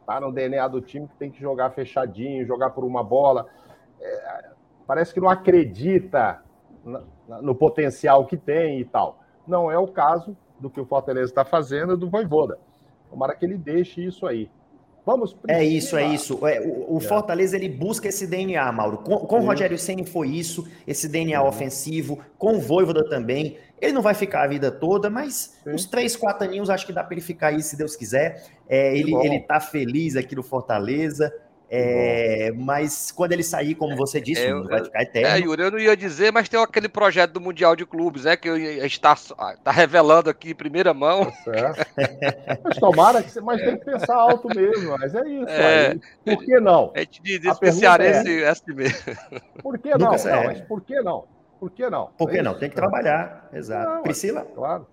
[0.06, 3.46] tá no DNA do time que tem que jogar fechadinho, jogar por uma bola.
[4.00, 4.50] É,
[4.86, 6.42] parece que não acredita
[6.84, 7.06] no,
[7.42, 9.20] no potencial que tem e tal.
[9.46, 12.58] Não é o caso do que o Fortaleza está fazendo do Voivoda.
[13.10, 14.50] Tomara que ele deixe isso aí.
[15.08, 16.46] Vamos É isso, é isso.
[16.46, 17.00] É, o, o é.
[17.00, 18.98] Fortaleza ele busca esse DNA, Mauro.
[18.98, 21.48] Com, com o Rogério Ceni foi isso, esse DNA uhum.
[21.48, 22.18] ofensivo.
[22.36, 23.56] Com o Voivoda também.
[23.80, 25.70] Ele não vai ficar a vida toda, mas Sim.
[25.70, 28.44] uns três, quatro aninhos acho que dá para ele ficar aí, se Deus quiser.
[28.68, 31.32] É, ele, ele tá feliz aqui no Fortaleza.
[31.70, 35.28] É, mas quando ele sair, como você disse, é, vai ficar eterno.
[35.28, 38.36] É, Yuri, eu não ia dizer, mas tem aquele projeto do Mundial de Clubes, né?
[38.36, 39.14] Que está
[39.62, 41.26] tá revelando aqui em primeira mão.
[41.44, 41.74] Tá
[42.64, 45.48] mas tomara que você, mas tem que pensar alto mesmo, mas é isso.
[45.48, 46.00] É, aí.
[46.24, 46.92] Por que não?
[46.94, 48.98] A gente diz isso especiarense é, assim mesmo.
[49.62, 49.98] Por que não?
[49.98, 51.24] não mas por que não?
[51.60, 52.06] Por que não?
[52.16, 52.54] Por que é não?
[52.54, 53.90] Tem que trabalhar, exato.
[53.90, 54.46] Não, Priscila?
[54.54, 54.86] Claro.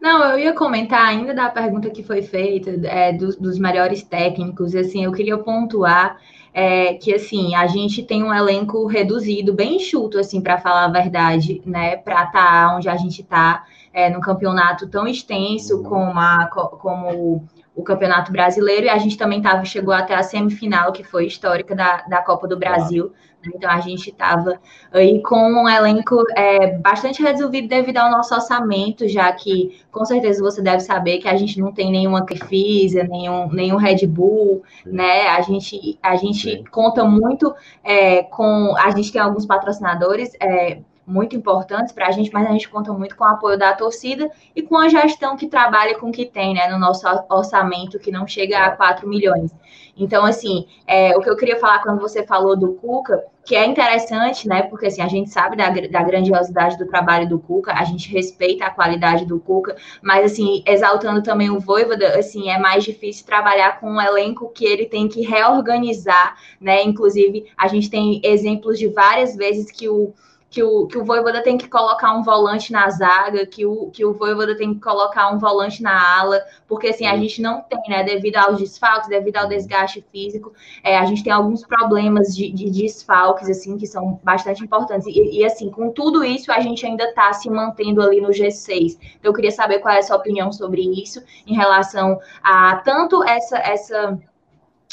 [0.00, 4.74] Não, eu ia comentar ainda da pergunta que foi feita é, dos, dos melhores técnicos.
[4.74, 6.18] Assim, eu queria pontuar
[6.54, 10.88] é, que assim a gente tem um elenco reduzido, bem enxuto, assim, para falar a
[10.88, 11.96] verdade, né?
[11.96, 15.82] Para estar tá onde a gente está é, no campeonato tão extenso uhum.
[15.82, 16.46] como, a,
[16.80, 21.26] como o Campeonato Brasileiro e a gente também tava, chegou até a semifinal, que foi
[21.26, 23.12] histórica da, da Copa do Brasil.
[23.46, 24.60] Então a gente estava
[24.92, 30.42] aí com um elenco é, bastante resolvido devido ao nosso orçamento, já que com certeza
[30.42, 35.28] você deve saber que a gente não tem nenhuma Crefisa, nenhum, nenhum Red Bull, né?
[35.28, 38.74] A gente, a gente conta muito é, com.
[38.76, 40.32] A gente tem alguns patrocinadores.
[40.40, 43.72] É, muito importantes para a gente, mas a gente conta muito com o apoio da
[43.72, 47.98] torcida e com a gestão que trabalha com o que tem, né, no nosso orçamento,
[47.98, 49.50] que não chega a 4 milhões.
[49.96, 53.64] Então, assim, é, o que eu queria falar quando você falou do Cuca, que é
[53.64, 54.62] interessante, né?
[54.62, 58.66] Porque assim, a gente sabe da, da grandiosidade do trabalho do Cuca, a gente respeita
[58.66, 63.80] a qualidade do Cuca, mas assim, exaltando também o Voivoda, assim, é mais difícil trabalhar
[63.80, 66.82] com um elenco que ele tem que reorganizar, né?
[66.82, 70.12] Inclusive, a gente tem exemplos de várias vezes que o
[70.50, 74.04] que o, que o Voivoda tem que colocar um volante na zaga, que o, que
[74.04, 77.78] o Voivoda tem que colocar um volante na ala, porque assim, a gente não tem,
[77.88, 82.50] né, devido aos desfalques, devido ao desgaste físico, é, a gente tem alguns problemas de,
[82.50, 86.84] de desfalques, assim, que são bastante importantes, e, e, assim, com tudo isso, a gente
[86.86, 90.16] ainda está se mantendo ali no G6, então eu queria saber qual é a sua
[90.16, 94.18] opinião sobre isso, em relação a tanto essa, essa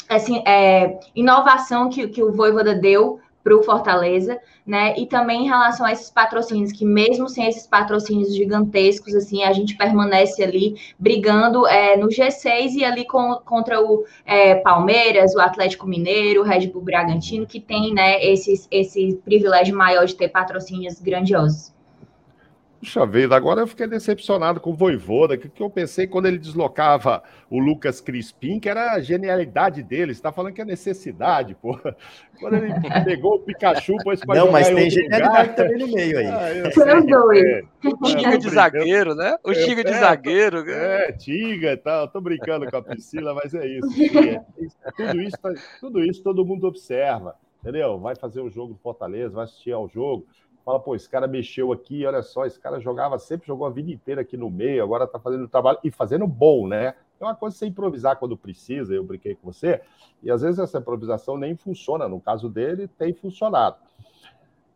[0.08, 4.98] assim, é, inovação que, que o Voivoda deu para o Fortaleza, né?
[4.98, 9.52] E também em relação a esses patrocínios, que mesmo sem esses patrocínios gigantescos, assim, a
[9.52, 15.40] gente permanece ali brigando é, no G6 e ali com, contra o é, Palmeiras, o
[15.40, 20.28] Atlético Mineiro, o Red Bull Bragantino, que tem, né, esses, esse privilégio maior de ter
[20.28, 21.75] patrocínios grandiosos.
[22.78, 26.36] Puxa vida, agora eu fiquei decepcionado com o Voivoda, que, que eu pensei quando ele
[26.36, 30.14] deslocava o Lucas Crispim, que era a genialidade dele.
[30.14, 31.78] Você tá falando que é necessidade, pô.
[32.38, 35.54] Quando ele pegou o Pikachu, pôs pra Não, mas tem genialidade lugar.
[35.54, 36.26] também no meio aí.
[36.26, 37.42] Ah, Foi dois.
[37.42, 39.36] É, o Tiga de zagueiro, né?
[39.42, 40.70] O Tiga de é, zagueiro.
[40.70, 42.08] É, Tiga e tal.
[42.08, 43.88] Tô brincando com a Priscila, mas é isso.
[44.26, 47.98] É, tudo, isso tá, tudo isso todo mundo observa, entendeu?
[47.98, 50.26] Vai fazer o jogo do Fortaleza, vai assistir ao jogo
[50.66, 53.88] fala, pô, esse cara mexeu aqui, olha só, esse cara jogava, sempre jogou a vida
[53.88, 56.94] inteira aqui no meio, agora tá fazendo trabalho e fazendo bom, né?
[57.20, 59.80] É uma coisa você improvisar quando precisa, eu brinquei com você,
[60.20, 62.08] e às vezes essa improvisação nem funciona.
[62.08, 63.76] No caso dele, tem funcionado.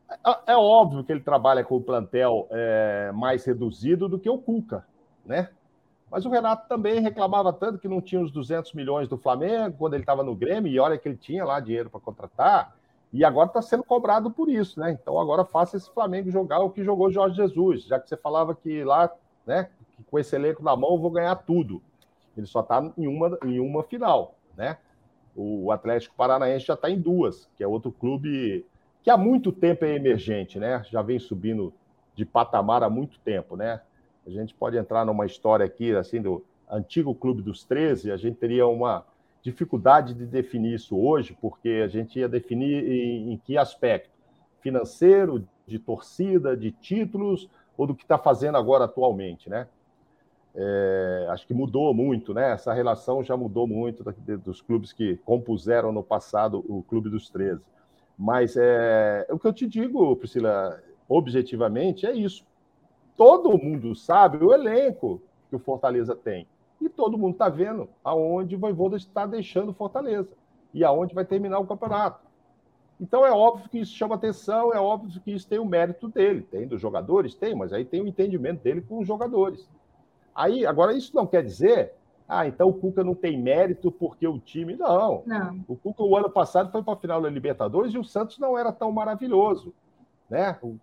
[0.09, 4.38] É, é óbvio que ele trabalha com o plantel é, mais reduzido do que o
[4.38, 4.86] Cuca,
[5.26, 5.51] né?
[6.09, 9.95] Mas o Renato também reclamava tanto que não tinha os 200 milhões do Flamengo quando
[9.95, 12.76] ele estava no Grêmio, e olha que ele tinha lá dinheiro para contratar.
[13.12, 14.92] E agora está sendo cobrado por isso, né?
[14.92, 18.54] Então agora faça esse Flamengo jogar o que jogou Jorge Jesus, já que você falava
[18.54, 19.11] que lá,
[19.44, 21.82] né, que com esse elenco na mão eu vou ganhar tudo.
[22.36, 24.78] Ele só está em uma, em uma final, né?
[25.34, 28.64] O Atlético Paranaense já está em duas, que é outro clube
[29.02, 30.82] que há muito tempo é emergente, né?
[30.88, 31.72] Já vem subindo
[32.14, 33.80] de patamar há muito tempo, né?
[34.26, 38.36] A gente pode entrar numa história aqui, assim, do antigo Clube dos 13, a gente
[38.36, 39.04] teria uma
[39.43, 44.11] dificuldade de definir isso hoje, porque a gente ia definir em, em que aspecto?
[44.61, 49.66] Financeiro, de torcida, de títulos, ou do que está fazendo agora atualmente, né?
[50.55, 52.53] É, acho que mudou muito, né?
[52.53, 54.05] Essa relação já mudou muito
[54.45, 57.62] dos clubes que compuseram no passado o Clube dos 13.
[58.18, 62.45] Mas é, o que eu te digo, Priscila, objetivamente, é isso.
[63.16, 66.47] Todo mundo sabe o elenco que o Fortaleza tem.
[66.81, 70.31] E todo mundo está vendo aonde o Voivoda está deixando Fortaleza
[70.72, 72.20] e aonde vai terminar o campeonato.
[73.01, 76.43] Então é óbvio que isso chama atenção, é óbvio que isso tem o mérito dele.
[76.43, 77.35] Tem dos jogadores?
[77.35, 79.66] Tem, mas aí tem o entendimento dele com os jogadores.
[80.35, 81.93] Aí, agora, isso não quer dizer,
[82.28, 84.76] ah, então o Cuca não tem mérito porque o time.
[84.76, 85.22] Não.
[85.26, 85.64] não.
[85.66, 88.57] O Cuca, o ano passado, foi para a final da Libertadores e o Santos não
[88.57, 89.74] era tão maravilhoso.
[90.28, 90.57] Né?
[90.62, 90.76] O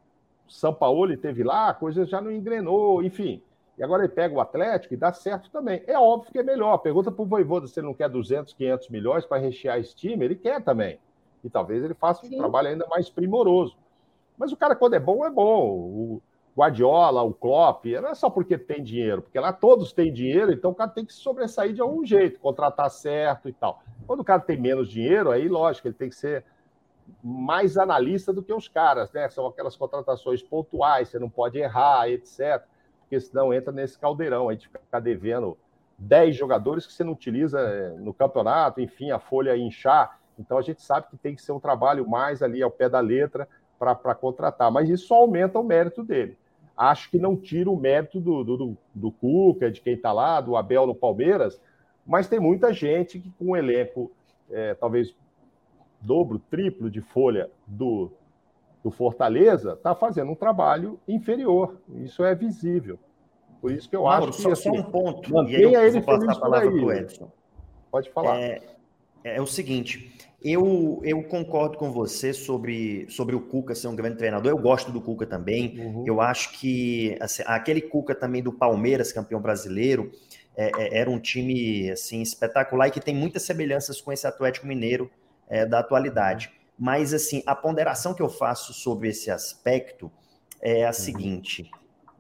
[0.47, 3.41] São Paulo teve lá, a coisa já não engrenou, enfim.
[3.77, 5.83] E agora ele pega o Atlético e dá certo também.
[5.85, 6.77] É óbvio que é melhor.
[6.79, 10.25] Pergunta para o Voivoda se ele não quer 200, 500 milhões para rechear esse time.
[10.25, 10.99] Ele quer também.
[11.43, 12.37] E talvez ele faça um Sim.
[12.37, 13.77] trabalho ainda mais primoroso.
[14.35, 15.69] Mas o cara, quando é bom, é bom.
[15.69, 16.21] O
[16.57, 20.71] Guardiola, o Klopp, não é só porque tem dinheiro, porque lá todos têm dinheiro, então
[20.71, 23.83] o cara tem que se sobressair de algum jeito, contratar certo e tal.
[24.07, 26.43] Quando o cara tem menos dinheiro, aí, lógico, ele tem que ser
[27.23, 29.29] mais analista do que os caras, né?
[29.29, 32.65] São aquelas contratações pontuais, você não pode errar, etc
[33.07, 35.57] porque senão entra nesse caldeirão aí de ficar devendo
[35.97, 40.19] 10 jogadores que você não utiliza eh, no campeonato, enfim, a folha inchar.
[40.37, 42.99] Então a gente sabe que tem que ser um trabalho mais ali ao pé da
[42.99, 43.47] letra
[43.79, 46.37] para contratar, mas isso aumenta o mérito dele.
[46.75, 50.57] Acho que não tira o mérito do, do, do Cuca, de quem está lá, do
[50.57, 51.59] Abel no Palmeiras,
[52.05, 54.11] mas tem muita gente que com um elenco
[54.51, 55.15] é, talvez
[56.01, 58.11] dobro, triplo de folha do,
[58.87, 61.77] do Fortaleza está fazendo um trabalho inferior.
[61.97, 62.97] Isso é visível.
[63.59, 64.43] Por isso que eu Mauro, acho que.
[64.43, 65.29] Só, assim, só um ponto.
[65.29, 67.29] Mantenha ele feliz a palavra para o Edson.
[67.91, 68.39] Pode falar.
[68.39, 68.61] É,
[69.25, 70.13] é, o seguinte.
[70.41, 74.49] Eu, eu concordo com você sobre, sobre o Cuca ser um grande treinador.
[74.49, 75.77] Eu gosto do Cuca também.
[75.79, 76.03] Uhum.
[76.07, 80.11] Eu acho que assim, aquele Cuca também do Palmeiras, campeão brasileiro,
[80.55, 84.67] é, é, era um time assim espetacular e que tem muitas semelhanças com esse Atlético
[84.67, 85.09] Mineiro
[85.49, 86.51] é, da atualidade.
[86.77, 90.11] Mas, assim, a ponderação que eu faço sobre esse aspecto
[90.61, 90.93] é a uhum.
[90.93, 91.71] seguinte,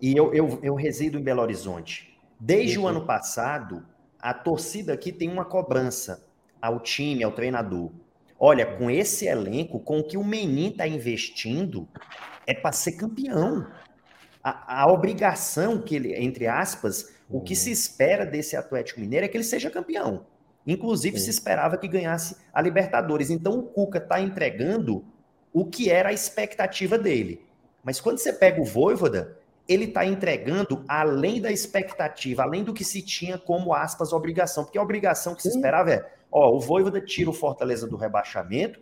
[0.01, 2.17] e eu, eu, eu resido em Belo Horizonte.
[2.39, 3.85] Desde o ano passado,
[4.19, 6.27] a torcida aqui tem uma cobrança
[6.61, 7.91] ao time, ao treinador.
[8.39, 11.87] Olha, com esse elenco, com o que o Menin está investindo,
[12.45, 13.67] é para ser campeão.
[14.43, 17.73] A, a, obrigação que ele, entre aspas, o que se uhum.
[17.73, 20.25] espera desse Atlético Mineiro é que ele seja campeão.
[20.67, 21.23] Inclusive, Sim.
[21.23, 23.29] se esperava que ganhasse a Libertadores.
[23.29, 25.05] Então, o Cuca está entregando
[25.53, 27.41] o que era a expectativa dele.
[27.83, 29.37] Mas quando você pega o Voivoda,
[29.67, 34.77] ele está entregando além da expectativa, além do que se tinha como aspas obrigação, porque
[34.77, 38.81] a obrigação que se esperava é, ó, o Voivoda tira o Fortaleza do rebaixamento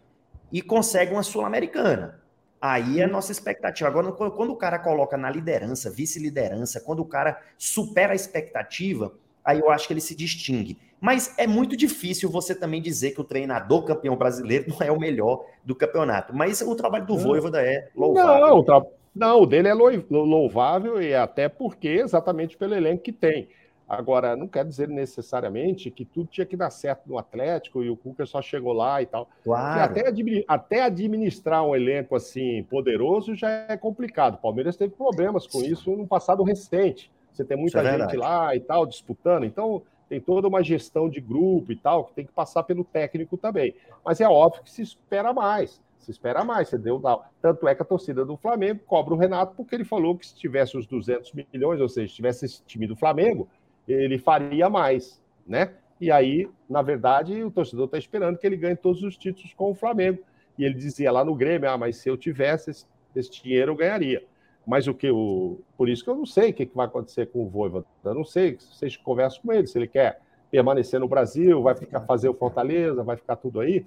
[0.51, 2.19] e consegue uma sul-americana.
[2.59, 3.87] Aí é a nossa expectativa.
[3.87, 9.13] Agora, quando o cara coloca na liderança, vice-liderança, quando o cara supera a expectativa,
[9.45, 10.77] aí eu acho que ele se distingue.
[10.99, 14.99] Mas é muito difícil você também dizer que o treinador campeão brasileiro não é o
[14.99, 16.35] melhor do campeonato.
[16.35, 18.47] Mas o trabalho do Voivoda é louvável.
[18.47, 18.85] Não, o, tra...
[19.15, 23.47] não, o dele é louvável e até porque exatamente pelo elenco que tem.
[23.87, 27.95] Agora, não quer dizer necessariamente que tudo tinha que dar certo no Atlético e o
[27.95, 29.29] Cuca só chegou lá e tal.
[29.43, 29.83] Claro.
[29.83, 34.35] Até, até, administrar um elenco assim poderoso já é complicado.
[34.35, 37.11] O Palmeiras teve problemas com isso no passado recente.
[37.35, 39.43] Você tem muita é gente lá e tal disputando.
[39.43, 43.37] Então, tem toda uma gestão de grupo e tal, que tem que passar pelo técnico
[43.37, 43.75] também.
[44.03, 45.81] Mas é óbvio que se espera mais.
[45.99, 47.01] Se espera mais, você deu
[47.41, 50.35] Tanto é que a torcida do Flamengo cobra o Renato, porque ele falou que se
[50.35, 53.49] tivesse os 200 milhões, ou seja, se tivesse esse time do Flamengo,
[53.87, 55.73] ele faria mais, né?
[55.99, 59.71] E aí, na verdade, o torcedor está esperando que ele ganhe todos os títulos com
[59.71, 60.19] o Flamengo.
[60.57, 63.75] E ele dizia lá no Grêmio: ah, mas se eu tivesse esse, esse dinheiro, eu
[63.75, 64.23] ganharia.
[64.65, 65.59] Mas o que o.
[65.77, 67.85] Por isso que eu não sei o que, vai acontecer com o Voivoda.
[68.03, 72.01] Eu não sei, vocês conversam com ele, se ele quer permanecer no Brasil, vai ficar
[72.01, 73.85] fazer o Fortaleza, vai ficar tudo aí,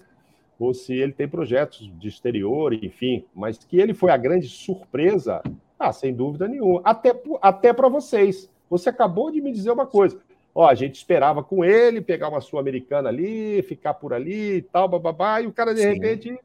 [0.58, 3.24] ou se ele tem projetos de exterior, enfim.
[3.34, 5.42] Mas que ele foi a grande surpresa,
[5.78, 6.80] ah, sem dúvida nenhuma.
[6.84, 8.50] Até, até para vocês.
[8.68, 10.20] Você acabou de me dizer uma coisa.
[10.54, 14.88] Ó, a gente esperava com ele pegar uma sul-americana ali, ficar por ali e tal,
[14.88, 15.88] bababá, e o cara de Sim.
[15.88, 16.38] repente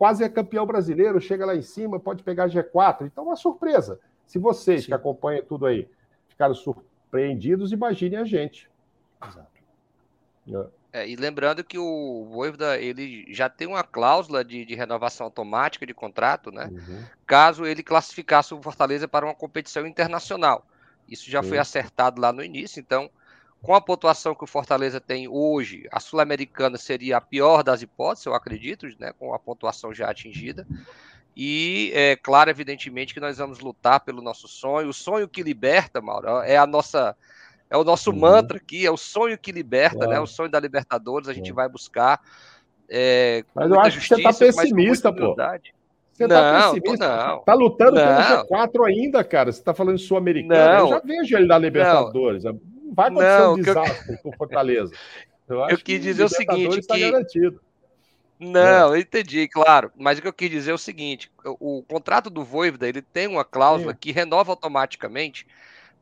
[0.00, 3.02] quase é campeão brasileiro, chega lá em cima, pode pegar G4.
[3.02, 4.00] Então, uma surpresa.
[4.26, 4.86] Se vocês Sim.
[4.86, 5.86] que acompanham tudo aí
[6.26, 8.70] ficaram surpreendidos, imaginem a gente.
[9.22, 9.46] Exato.
[10.48, 11.02] É.
[11.02, 15.86] É, e lembrando que o Voivoda ele já tem uma cláusula de, de renovação automática
[15.86, 16.70] de contrato, né?
[16.72, 17.04] Uhum.
[17.26, 20.66] Caso ele classificasse o Fortaleza para uma competição internacional.
[21.06, 21.50] Isso já Sim.
[21.50, 23.10] foi acertado lá no início, então
[23.62, 28.26] com a pontuação que o Fortaleza tem hoje, a Sul-Americana seria a pior das hipóteses,
[28.26, 30.66] eu acredito, né, com a pontuação já atingida.
[31.36, 34.88] E é claro, evidentemente, que nós vamos lutar pelo nosso sonho.
[34.88, 37.16] O sonho que liberta, Mauro, é a nossa.
[37.68, 38.18] É o nosso uhum.
[38.18, 40.18] mantra aqui, é o sonho que liberta, né?
[40.18, 42.20] O sonho da Libertadores, a gente vai buscar.
[42.88, 45.36] É, mas eu acho que você está pessimista, pô.
[46.12, 47.26] Você tá não, tá pessimista.
[47.26, 47.44] Não.
[47.44, 48.44] Tá lutando não.
[48.44, 49.52] pelo G4 ainda, cara.
[49.52, 50.80] Você tá falando sul-americano.
[50.80, 52.42] Eu já vejo ele na Libertadores.
[52.42, 52.60] Não
[52.92, 54.18] vai acontecer não, um desastre eu...
[54.18, 54.92] com Fortaleza.
[55.48, 57.10] Eu, eu quis dizer o seguinte: tá que...
[57.10, 57.60] garantido.
[58.38, 58.96] Não, é.
[58.96, 59.92] eu entendi, claro.
[59.96, 63.02] Mas o que eu quis dizer é o seguinte: o, o contrato do Voivoda ele
[63.02, 63.98] tem uma cláusula Sim.
[64.00, 65.46] que renova automaticamente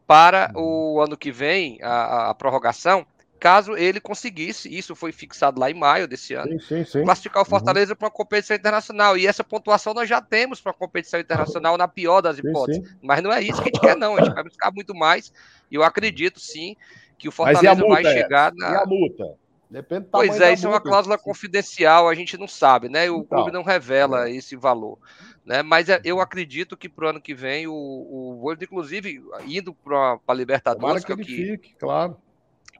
[0.06, 0.94] para uhum.
[0.94, 3.06] o ano que vem a, a, prorrogação,
[3.38, 7.46] caso ele conseguisse, isso foi fixado lá em maio desse ano, sim, sim, classificar o
[7.46, 7.50] uhum.
[7.50, 7.96] Fortaleza uhum.
[7.96, 9.16] para uma competição internacional.
[9.16, 12.96] E essa pontuação nós já temos para a competição internacional na pior das hipóteses.
[13.02, 14.16] Mas não é isso que a gente quer, não.
[14.16, 15.32] A gente vai buscar muito mais
[15.70, 16.76] e eu acredito sim
[17.16, 18.72] que o Fortaleza vai chegar na.
[18.72, 19.34] E a multa?
[19.70, 20.78] Depende do Pois é, isso multa.
[20.78, 23.10] é uma cláusula confidencial, a gente não sabe, né?
[23.10, 24.32] O então, clube não revela é.
[24.32, 24.98] esse valor.
[25.44, 25.62] Né?
[25.62, 30.18] Mas é, eu acredito que para o ano que vem o, o inclusive, indo para
[30.26, 31.02] a Libertadores.
[31.04, 32.16] Tomara que ele fique, claro.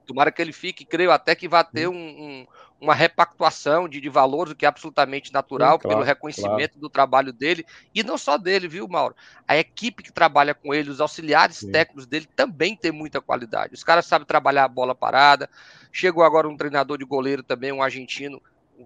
[0.09, 2.47] Tomara que ele fique, creio até que vai ter um, um,
[2.81, 6.81] uma repactuação de, de valores, o que é absolutamente natural, Sim, claro, pelo reconhecimento claro.
[6.81, 9.15] do trabalho dele, e não só dele, viu, Mauro?
[9.47, 11.71] A equipe que trabalha com ele, os auxiliares Sim.
[11.71, 13.75] técnicos dele também tem muita qualidade.
[13.75, 15.47] Os caras sabem trabalhar a bola parada.
[15.91, 18.41] Chegou agora um treinador de goleiro também, um argentino,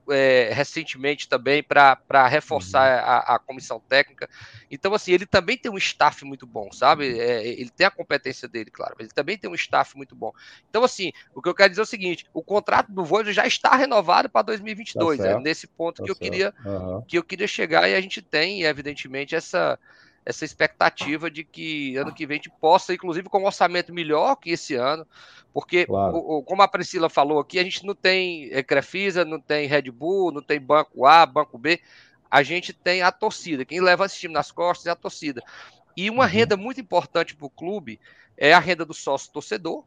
[0.10, 3.10] é, recentemente também para reforçar uhum.
[3.10, 4.30] a, a, comissão técnica.
[4.70, 7.20] Então, assim, ele também tem um staff muito bom, sabe?
[7.20, 10.32] É, ele tem a competência dele, claro, mas ele também tem um staff muito bom.
[10.70, 13.46] Então, assim, o que eu quero dizer é o seguinte: o contrato do Voivoda já
[13.46, 15.20] está renovado para 2022.
[15.20, 17.02] Tá é nesse ponto tá que, eu queria, uhum.
[17.02, 19.80] que eu queria chegar e a gente tem, evidentemente, essa
[20.26, 24.36] essa expectativa de que ano que vem a gente possa, inclusive com um orçamento melhor
[24.36, 25.06] que esse ano,
[25.54, 26.16] porque, claro.
[26.16, 29.68] o, o, como a Priscila falou aqui, a gente não tem é, Crefisa, não tem
[29.68, 31.80] Red Bull, não tem Banco A, Banco B,
[32.30, 33.64] a gente tem a torcida.
[33.64, 35.44] Quem leva esse time nas costas é a torcida.
[35.96, 36.30] E uma uhum.
[36.30, 38.00] renda muito importante para o clube
[38.36, 39.84] é a renda do sócio torcedor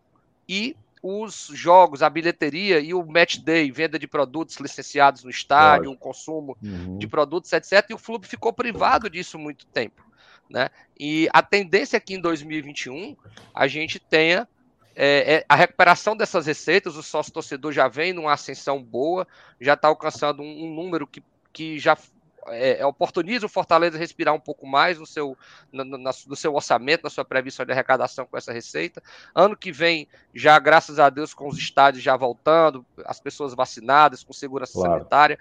[0.48, 5.90] e os jogos, a bilheteria e o match day, venda de produtos licenciados no estádio,
[5.90, 6.96] o consumo uhum.
[6.98, 7.90] de produtos, etc.
[7.90, 10.05] E o clube ficou privado disso muito tempo
[10.48, 10.70] Né?
[10.98, 13.16] E a tendência é que em 2021
[13.54, 14.48] a gente tenha
[14.94, 19.26] é, é, a recuperação dessas receitas, o sócio torcedor já vem numa ascensão boa,
[19.60, 21.22] já está alcançando um, um, número que,
[21.52, 21.98] que já
[22.46, 25.36] é, é, oportuniza o Fortaleza respirar um pouco mais no seu,
[25.70, 29.02] no, no, no, seu orçamento, na sua previsão de arrecadação com essa receita.
[29.34, 34.24] Ano que vem, já graças a Deus, com os estádios já voltando, as pessoas vacinadas,
[34.24, 34.92] com segurança claro.
[34.92, 35.38] sanitária,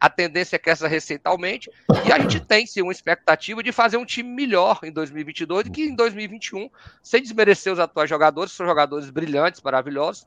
[0.00, 1.70] a tendência é que essa receita aumente
[2.06, 5.70] e a gente tem sim uma expectativa de fazer um time melhor em 2022 do
[5.70, 6.70] que em 2021,
[7.02, 10.26] sem desmerecer os atuais jogadores, são jogadores brilhantes, maravilhosos,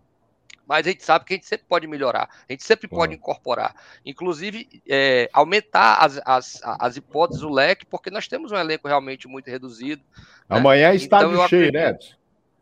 [0.67, 3.75] mas a gente sabe que a gente sempre pode melhorar, a gente sempre pode incorporar,
[4.05, 9.27] inclusive é, aumentar as, as, as hipóteses, o leque, porque nós temos um elenco realmente
[9.27, 10.01] muito reduzido.
[10.49, 10.57] Né?
[10.57, 11.97] Amanhã é estádio então, cheio, né?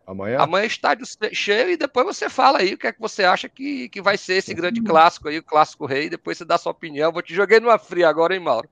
[0.10, 0.40] Amanhã?
[0.40, 3.48] Amanhã é estádio cheio e depois você fala aí o que é que você acha
[3.48, 6.10] que, que vai ser esse grande clássico aí, o clássico rei.
[6.10, 7.12] Depois você dá sua opinião.
[7.12, 8.68] Vou te joguei numa fria agora, hein, Mauro?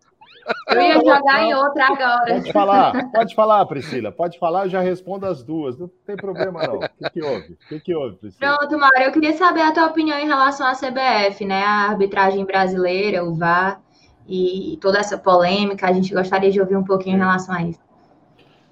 [0.69, 2.33] Eu ia jogar em outra agora.
[2.33, 4.11] Pode falar, pode falar, Priscila.
[4.11, 5.77] Pode falar, eu já respondo as duas.
[5.77, 6.77] Não tem problema, não.
[6.77, 7.53] O que, que houve?
[7.53, 8.57] O que, que houve, Priscila?
[8.57, 8.97] Pronto, Mauro.
[8.97, 11.63] Eu queria saber a tua opinião em relação à CBF, né?
[11.63, 13.79] A arbitragem brasileira, o VAR
[14.27, 15.87] e toda essa polêmica.
[15.87, 17.86] A gente gostaria de ouvir um pouquinho em relação a isso.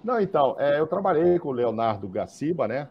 [0.06, 2.88] Não, então, é, eu trabalhei com o Leonardo Gaciba, né?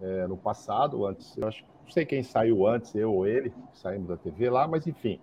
[0.00, 4.08] É, no passado, antes, eu acho, não sei quem saiu antes, eu ou ele, saímos
[4.08, 5.20] da TV lá, mas enfim,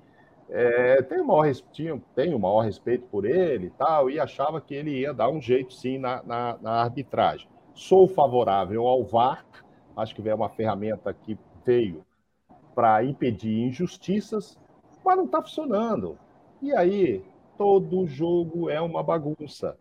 [0.48, 4.62] é, tenho, o maior, tinha, tenho o maior respeito por ele e tal, e achava
[4.62, 7.50] que ele ia dar um jeito sim na, na, na arbitragem.
[7.74, 9.44] Sou favorável ao VAR,
[9.98, 11.36] acho que é uma ferramenta que
[11.66, 12.06] veio
[12.76, 14.60] para impedir injustiças,
[15.04, 16.20] mas não está funcionando.
[16.62, 17.26] E aí,
[17.58, 19.76] todo jogo é uma bagunça.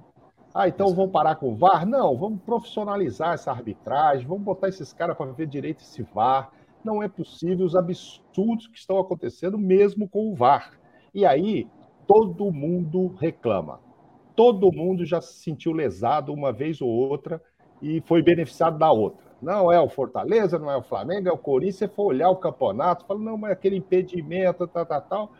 [0.52, 1.86] Ah, então vamos parar com o VAR?
[1.86, 6.50] Não, vamos profissionalizar essa arbitragem, vamos botar esses caras para ver direito esse VAR.
[6.84, 10.72] Não é possível os absurdos que estão acontecendo mesmo com o VAR.
[11.14, 11.68] E aí,
[12.06, 13.78] todo mundo reclama.
[14.34, 17.40] Todo mundo já se sentiu lesado uma vez ou outra
[17.80, 19.30] e foi beneficiado da outra.
[19.40, 21.76] Não é o Fortaleza, não é o Flamengo, é o Corinthians.
[21.76, 25.32] Você for olhar o campeonato, fala, não, mas aquele impedimento, tal, tal, tal.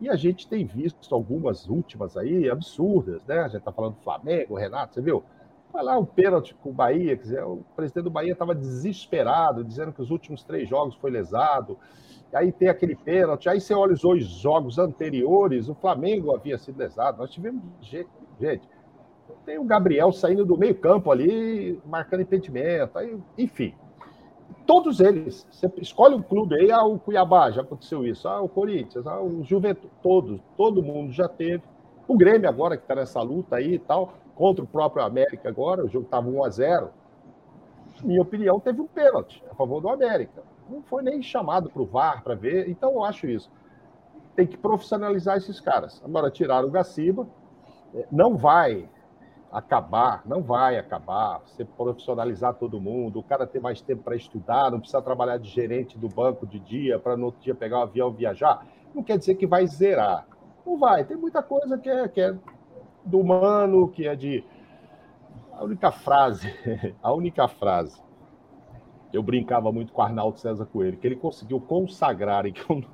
[0.00, 3.40] E a gente tem visto algumas últimas aí absurdas, né?
[3.40, 5.24] A gente está falando do Flamengo, Renato, você viu?
[5.72, 9.64] Vai lá o pênalti com o Bahia, quer dizer, o presidente do Bahia estava desesperado,
[9.64, 11.76] dizendo que os últimos três jogos foi lesado.
[12.32, 16.56] E aí tem aquele pênalti, aí você olha os dois jogos anteriores, o Flamengo havia
[16.58, 17.18] sido lesado.
[17.18, 18.08] Nós tivemos gente,
[18.40, 18.68] gente
[19.44, 23.74] tem o Gabriel saindo do meio campo ali, marcando impedimento, aí, enfim
[24.68, 25.46] todos eles.
[25.50, 29.18] Você escolhe um clube aí, ah, o Cuiabá, já aconteceu isso, ah, o Corinthians, ah,
[29.18, 31.62] o Juventude, todos, todo mundo já teve.
[32.06, 35.82] O Grêmio agora, que está nessa luta aí e tal, contra o próprio América agora,
[35.82, 36.90] o jogo estava 1 a 0
[38.04, 40.42] Minha opinião, teve um pênalti a favor do América.
[40.68, 43.50] Não foi nem chamado para o VAR para ver, então eu acho isso.
[44.36, 46.02] Tem que profissionalizar esses caras.
[46.04, 47.26] Agora, tirar o Gaciba,
[47.94, 48.86] eh, não vai
[49.50, 54.70] acabar, não vai acabar, você profissionalizar todo mundo, o cara ter mais tempo para estudar,
[54.70, 57.80] não precisa trabalhar de gerente do banco de dia para no outro dia pegar o
[57.80, 60.26] um avião e viajar, não quer dizer que vai zerar.
[60.66, 62.36] Não vai, tem muita coisa que é, que é
[63.04, 64.44] do humano, que é de.
[65.52, 66.54] A única frase,
[67.02, 68.00] a única frase,
[69.12, 72.84] eu brincava muito com o Arnaldo César Coelho, que ele conseguiu consagrar, e que eu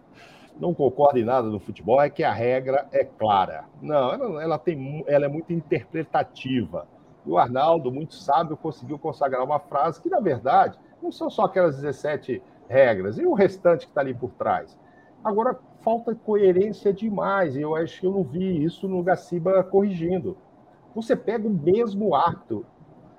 [0.58, 3.64] não concorda em nada no futebol é que a regra é clara.
[3.82, 6.86] Não, ela, ela, tem, ela é muito interpretativa.
[7.26, 11.44] E o Arnaldo, muito sábio, conseguiu consagrar uma frase que, na verdade, não são só
[11.44, 14.76] aquelas 17 regras, e o restante que está ali por trás.
[15.22, 20.36] Agora, falta coerência demais, e eu acho que eu não vi isso no Gaciba corrigindo.
[20.94, 22.64] Você pega o mesmo ato.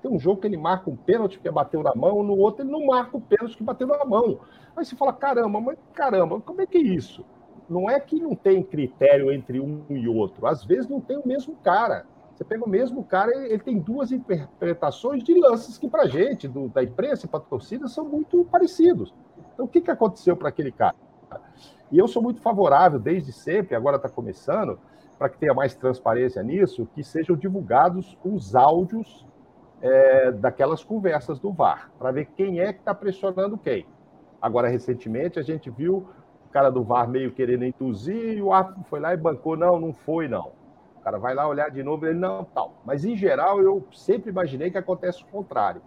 [0.06, 2.70] Tem um jogo que ele marca um pênalti que bateu na mão, no outro ele
[2.70, 4.38] não marca o pênalti que bateu na mão.
[4.76, 7.26] Aí você fala, caramba, mas caramba, como é que é isso?
[7.68, 10.46] Não é que não tem critério entre um e outro.
[10.46, 12.06] Às vezes não tem o mesmo cara.
[12.32, 16.68] Você pega o mesmo cara, ele tem duas interpretações de lances que, para gente, do,
[16.68, 19.12] da imprensa e para a torcida, são muito parecidos.
[19.54, 20.94] Então, o que, que aconteceu para aquele cara?
[21.90, 24.78] E eu sou muito favorável, desde sempre, agora está começando,
[25.18, 29.26] para que tenha mais transparência nisso, que sejam divulgados os áudios
[29.80, 33.86] é, daquelas conversas do VAR, para ver quem é que está pressionando quem.
[34.40, 36.08] Agora, recentemente, a gente viu
[36.46, 39.56] o cara do VAR meio querendo intuzir e o árbitro foi lá e bancou.
[39.56, 40.52] Não, não foi, não.
[40.96, 42.74] O cara vai lá olhar de novo ele, não, tal.
[42.84, 45.80] Mas, em geral, eu sempre imaginei que acontece o contrário.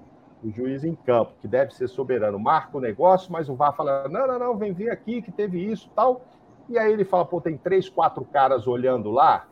[0.43, 4.07] O juiz em campo, que deve ser soberano, marca o negócio, mas o VAR fala,
[4.07, 6.21] não, não, não, vem ver aqui que teve isso tal.
[6.69, 9.47] E aí ele fala, pô, tem três, quatro caras olhando lá,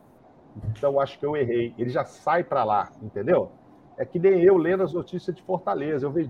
[0.69, 1.73] então acho que eu errei.
[1.77, 3.51] Ele já sai para lá, entendeu?
[3.97, 6.05] É que nem eu lendo as notícias de Fortaleza.
[6.05, 6.29] Eu vejo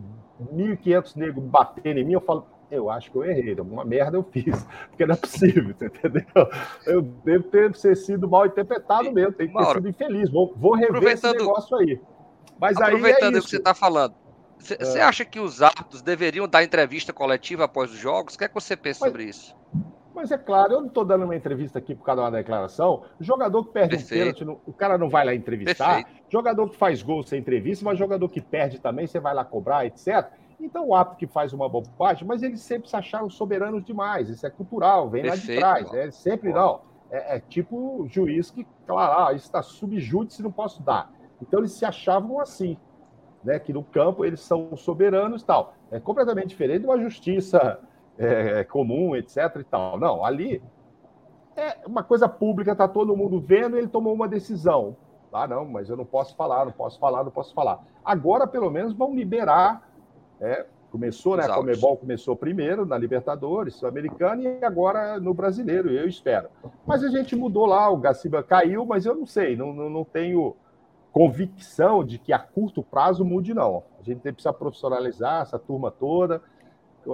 [0.53, 4.24] 1.500 negros batendo em mim, eu falo, eu acho que eu errei, uma merda eu
[4.24, 6.24] fiz, porque não é possível, entendeu?
[6.86, 11.13] Eu devo ter sido mal interpretado mesmo, tenho que ter sido infeliz, vou, vou rever
[11.13, 11.99] esse negócio aí.
[12.59, 14.15] Mas aproveitando aí é o que você está falando,
[14.59, 15.01] você é.
[15.01, 18.36] acha que os árbitros deveriam dar entrevista coletiva após os jogos?
[18.36, 19.55] O que é que você pensa mas, sobre isso?
[20.18, 23.03] Mas é claro, eu não estou dando uma entrevista aqui por causa de uma declaração.
[23.20, 24.15] Jogador que perde Perfeito.
[24.15, 25.97] um pênalti, o cara não vai lá entrevistar.
[25.97, 26.24] Perfeito.
[26.28, 29.86] Jogador que faz gol sem entrevista, mas jogador que perde também, você vai lá cobrar,
[29.86, 30.28] etc.
[30.59, 34.28] Então o árbitro que faz uma bobagem, mas eles sempre se acharam soberanos demais.
[34.28, 35.93] Isso é cultural, vem Perfeito, lá de trás.
[35.93, 36.82] É sempre não.
[37.11, 41.11] É, é tipo juiz que, claro, ah, isso está subjúdice, não posso dar.
[41.39, 42.76] Então eles se achavam assim
[43.43, 45.76] né, que no campo eles são soberanos e tal.
[45.91, 47.80] É completamente diferente de uma justiça
[48.18, 49.38] é, comum, etc.
[49.59, 49.99] e tal.
[49.99, 50.61] Não, ali
[51.55, 54.95] é uma coisa pública, está todo mundo vendo e ele tomou uma decisão.
[55.34, 57.84] Ah, não, mas eu não posso falar, não posso falar, não posso falar.
[58.03, 59.88] Agora, pelo menos, vão liberar.
[60.39, 61.45] É, começou, né?
[61.45, 66.47] A Comebol começou primeiro na Libertadores, Sul-Americana, e agora no Brasileiro, eu espero.
[66.86, 70.03] Mas a gente mudou lá, o Gaciba caiu, mas eu não sei, não, não, não
[70.03, 70.55] tenho
[71.11, 73.84] convicção de que a curto prazo mude, não.
[73.99, 76.41] A gente precisa profissionalizar essa turma toda.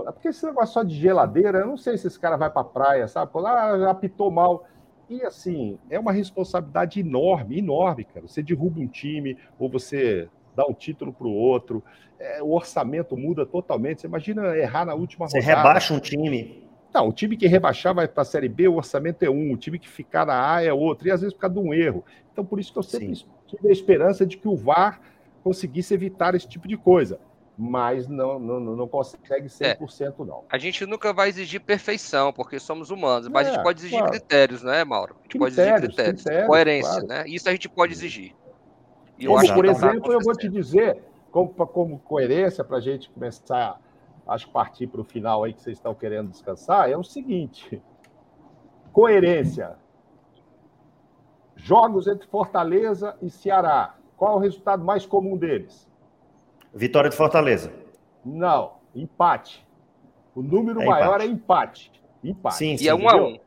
[0.02, 2.66] Porque esse negócio só de geladeira, eu não sei se esse cara vai para a
[2.66, 3.32] praia, sabe?
[3.36, 4.66] Lá ah, apitou mal.
[5.10, 8.28] E assim, é uma responsabilidade enorme, enorme, cara.
[8.28, 11.84] Você derruba um time, ou você dá um título para o outro,
[12.20, 14.02] é, o orçamento muda totalmente.
[14.02, 15.56] Você imagina errar na última você rodada.
[15.56, 16.64] Você rebaixa um time.
[16.94, 19.58] Não, o time que rebaixar vai para a Série B, o orçamento é um, o
[19.58, 22.06] time que ficar na A é outro, e às vezes por causa de um erro.
[22.32, 23.26] Então, por isso que eu sempre Sim
[23.56, 25.00] tive a esperança de que o VAR
[25.44, 27.20] conseguisse evitar esse tipo de coisa.
[27.56, 30.26] Mas não, não, não consegue 100% é.
[30.26, 30.44] não.
[30.50, 34.00] A gente nunca vai exigir perfeição, porque somos humanos, mas é, a gente pode exigir
[34.00, 34.12] claro.
[34.12, 35.16] critérios, né, Mauro?
[35.20, 37.08] A gente critérios, pode exigir critérios, critérios coerência, claro.
[37.08, 37.24] né?
[37.28, 38.36] Isso a gente pode exigir.
[39.20, 43.10] E como, por tá exemplo, eu vou te dizer, como, como coerência, para a gente
[43.12, 43.80] começar,
[44.28, 47.82] acho partir para o final aí que vocês estão querendo descansar, é o seguinte:
[48.92, 49.76] coerência.
[51.56, 53.96] Jogos entre Fortaleza e Ceará.
[54.18, 55.88] Qual é o resultado mais comum deles?
[56.74, 57.72] Vitória de Fortaleza.
[58.26, 59.66] Não, empate.
[60.36, 61.24] O número é maior empate.
[61.24, 62.04] é empate.
[62.24, 62.56] Empate.
[62.56, 63.38] Sim, sim, e é um a um.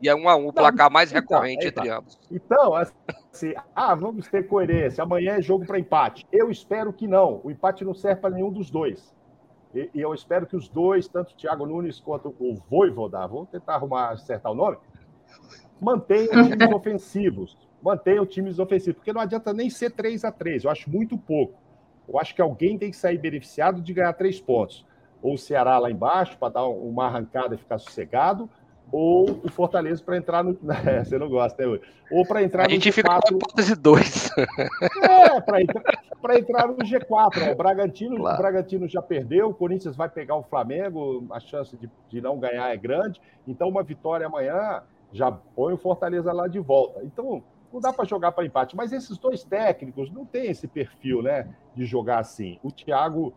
[0.00, 2.18] E é um a um, o placar mais então, recorrente então, entre ambos.
[2.30, 5.02] Então, assim, ah, vamos ter coerência.
[5.02, 6.26] Amanhã é jogo para empate.
[6.32, 7.40] Eu espero que não.
[7.42, 9.14] O empate não serve para nenhum dos dois.
[9.74, 13.46] E, e, eu espero que os dois, tanto o Thiago Nunes quanto o Voivoda, vou
[13.46, 14.76] tentar arrumar, acertar o nome,
[15.80, 17.56] mantenham times ofensivos.
[17.82, 21.63] Mantenham times ofensivos, porque não adianta nem ser 3 a 3 Eu acho muito pouco.
[22.08, 24.84] Eu acho que alguém tem que sair beneficiado de ganhar três pontos.
[25.22, 28.48] Ou o Ceará lá embaixo, para dar uma arrancada e ficar sossegado,
[28.92, 30.56] ou o Fortaleza para entrar no.
[30.86, 31.80] É, você não gosta, né?
[32.12, 32.74] Ou para entrar a no G4.
[32.74, 34.30] A gente fica com a hipótese 2.
[35.02, 37.08] É, para entrar, entrar no G4.
[37.10, 37.52] Ó.
[37.52, 38.36] O, Bragantino, claro.
[38.36, 42.38] o Bragantino já perdeu, o Corinthians vai pegar o Flamengo, a chance de, de não
[42.38, 43.20] ganhar é grande.
[43.48, 44.82] Então, uma vitória amanhã
[45.12, 47.00] já põe o Fortaleza lá de volta.
[47.02, 47.42] Então,
[47.74, 48.76] não dá para jogar para empate.
[48.76, 52.58] Mas esses dois técnicos não têm esse perfil, né, de jogar assim.
[52.62, 53.34] O Thiago,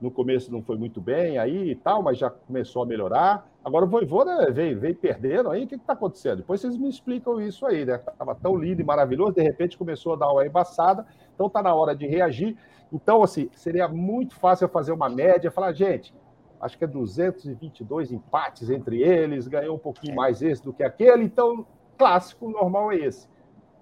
[0.00, 3.48] no começo, não foi muito bem aí e tal, mas já começou a melhorar.
[3.64, 5.64] Agora o Voivoda veio, veio perdendo aí.
[5.64, 6.38] O que está acontecendo?
[6.38, 7.94] Depois vocês me explicam isso aí, né?
[7.94, 11.06] Estava tão lindo e maravilhoso, de repente começou a dar uma embaçada.
[11.34, 12.56] Então está na hora de reagir.
[12.92, 16.14] Então, assim, seria muito fácil fazer uma média, falar, gente,
[16.60, 20.16] acho que é 222 empates entre eles, ganhou um pouquinho é.
[20.16, 21.66] mais esse do que aquele, então
[21.96, 23.28] clássico normal é esse.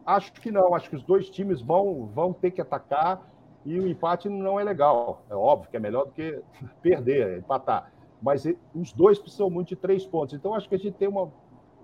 [0.06, 3.22] Acho que não, acho que os dois times vão, vão ter que atacar
[3.64, 5.22] e o empate não é legal.
[5.30, 6.40] É óbvio que é melhor do que
[6.82, 7.90] perder, empatar.
[8.22, 10.34] Mas os dois precisam muito de três pontos.
[10.34, 11.30] Então acho que a gente tem uma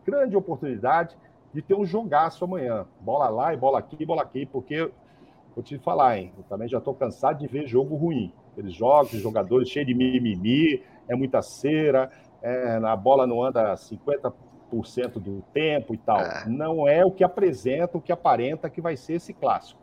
[0.04, 1.16] grande oportunidade
[1.52, 2.86] de ter um jogaço amanhã.
[3.00, 4.90] Bola lá e bola aqui, bola aqui, porque
[5.54, 6.32] vou te falar, hein?
[6.36, 8.32] Eu também já estou cansado de ver jogo ruim.
[8.52, 12.10] Aqueles jogos, jogadores cheios de mimimi, é muita cera,
[12.42, 14.32] é, a bola não anda 50%
[15.20, 16.20] do tempo e tal.
[16.20, 16.44] É.
[16.46, 19.80] Não é o que apresenta, o que aparenta que vai ser esse clássico.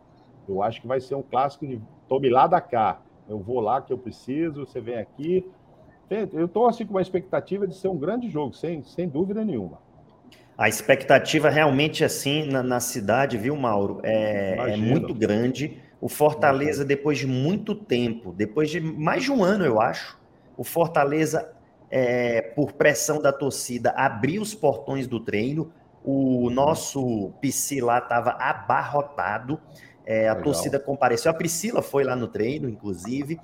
[0.48, 3.00] Eu acho que vai ser um clássico de tome lá da cá.
[3.28, 5.46] Eu vou lá que eu preciso, você vem aqui.
[6.10, 9.80] Eu estou assim com uma expectativa de ser um grande jogo, sem, sem dúvida nenhuma.
[10.58, 14.00] A expectativa realmente assim na, na cidade, viu, Mauro?
[14.04, 15.80] É, é muito grande.
[16.00, 20.18] O Fortaleza, depois de muito tempo, depois de mais de um ano, eu acho,
[20.56, 21.54] o Fortaleza,
[21.90, 25.72] é, por pressão da torcida, abriu os portões do treino.
[26.04, 29.60] O nosso PC lá estava abarrotado.
[30.06, 30.44] É, a Legal.
[30.44, 31.30] torcida compareceu.
[31.30, 33.38] A Priscila foi lá no treino, inclusive.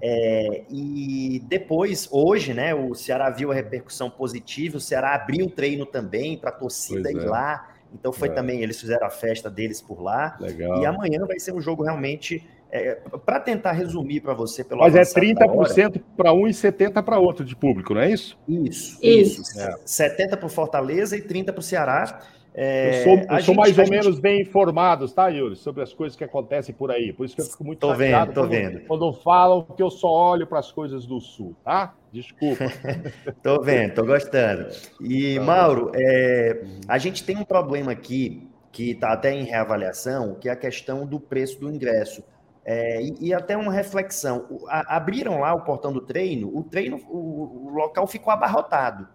[0.00, 4.78] É, e depois, hoje, né, o Ceará viu a repercussão positiva.
[4.78, 7.28] O Ceará abriu o treino também para a torcida ir é.
[7.28, 7.68] lá.
[7.92, 8.32] Então foi é.
[8.32, 10.36] também, eles fizeram a festa deles por lá.
[10.40, 10.80] Legal.
[10.80, 14.94] E amanhã vai ser um jogo realmente é, para tentar resumir para você pelo Mas
[14.94, 18.38] é 30% para um e 70% para outro de público, não é isso?
[18.48, 19.42] Isso, isso.
[19.42, 19.60] isso.
[19.60, 19.76] É.
[19.84, 22.20] 70% para o Fortaleza e 30% para o Ceará.
[22.58, 23.90] É, eu sou, eu sou mais ou gente...
[23.90, 27.12] menos bem informado, tá, Yuri, sobre as coisas que acontecem por aí.
[27.12, 28.80] Por isso que eu fico muito tô vendo, tô quando, vendo.
[28.86, 31.94] quando falam que eu só olho para as coisas do Sul, tá?
[32.10, 32.64] Desculpa.
[33.42, 34.68] tô vendo, tô gostando.
[35.02, 40.34] E, tá Mauro, é, a gente tem um problema aqui que está até em reavaliação,
[40.34, 42.24] que é a questão do preço do ingresso.
[42.68, 44.60] É, e, e, até uma reflexão.
[44.66, 49.06] A, abriram lá o portão do treino, o treino, o, o local ficou abarrotado.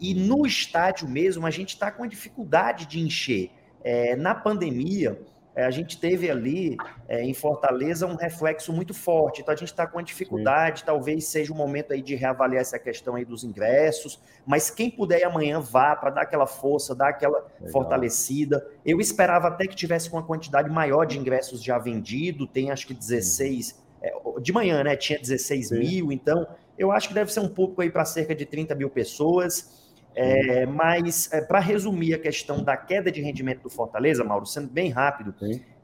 [0.00, 3.50] E no estádio mesmo, a gente está com a dificuldade de encher.
[3.82, 5.20] É, na pandemia,
[5.56, 6.76] é, a gente teve ali
[7.06, 9.40] é, em Fortaleza um reflexo muito forte.
[9.40, 10.86] Então a gente está com a dificuldade, Sim.
[10.86, 14.20] talvez seja o momento aí de reavaliar essa questão aí dos ingressos.
[14.44, 17.72] Mas quem puder amanhã vá para dar aquela força, dar aquela Legal.
[17.72, 18.66] fortalecida.
[18.84, 22.46] Eu esperava até que tivesse uma quantidade maior de ingressos já vendido.
[22.46, 24.96] Tem acho que 16 é, de manhã, né?
[24.96, 25.78] Tinha 16 Sim.
[25.78, 26.12] mil.
[26.12, 26.46] Então
[26.76, 29.83] eu acho que deve ser um público aí para cerca de 30 mil pessoas.
[30.14, 34.68] É, mas, é, para resumir a questão da queda de rendimento do Fortaleza, Mauro, sendo
[34.68, 35.34] bem rápido,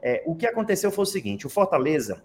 [0.01, 2.21] é, o que aconteceu foi o seguinte: o Fortaleza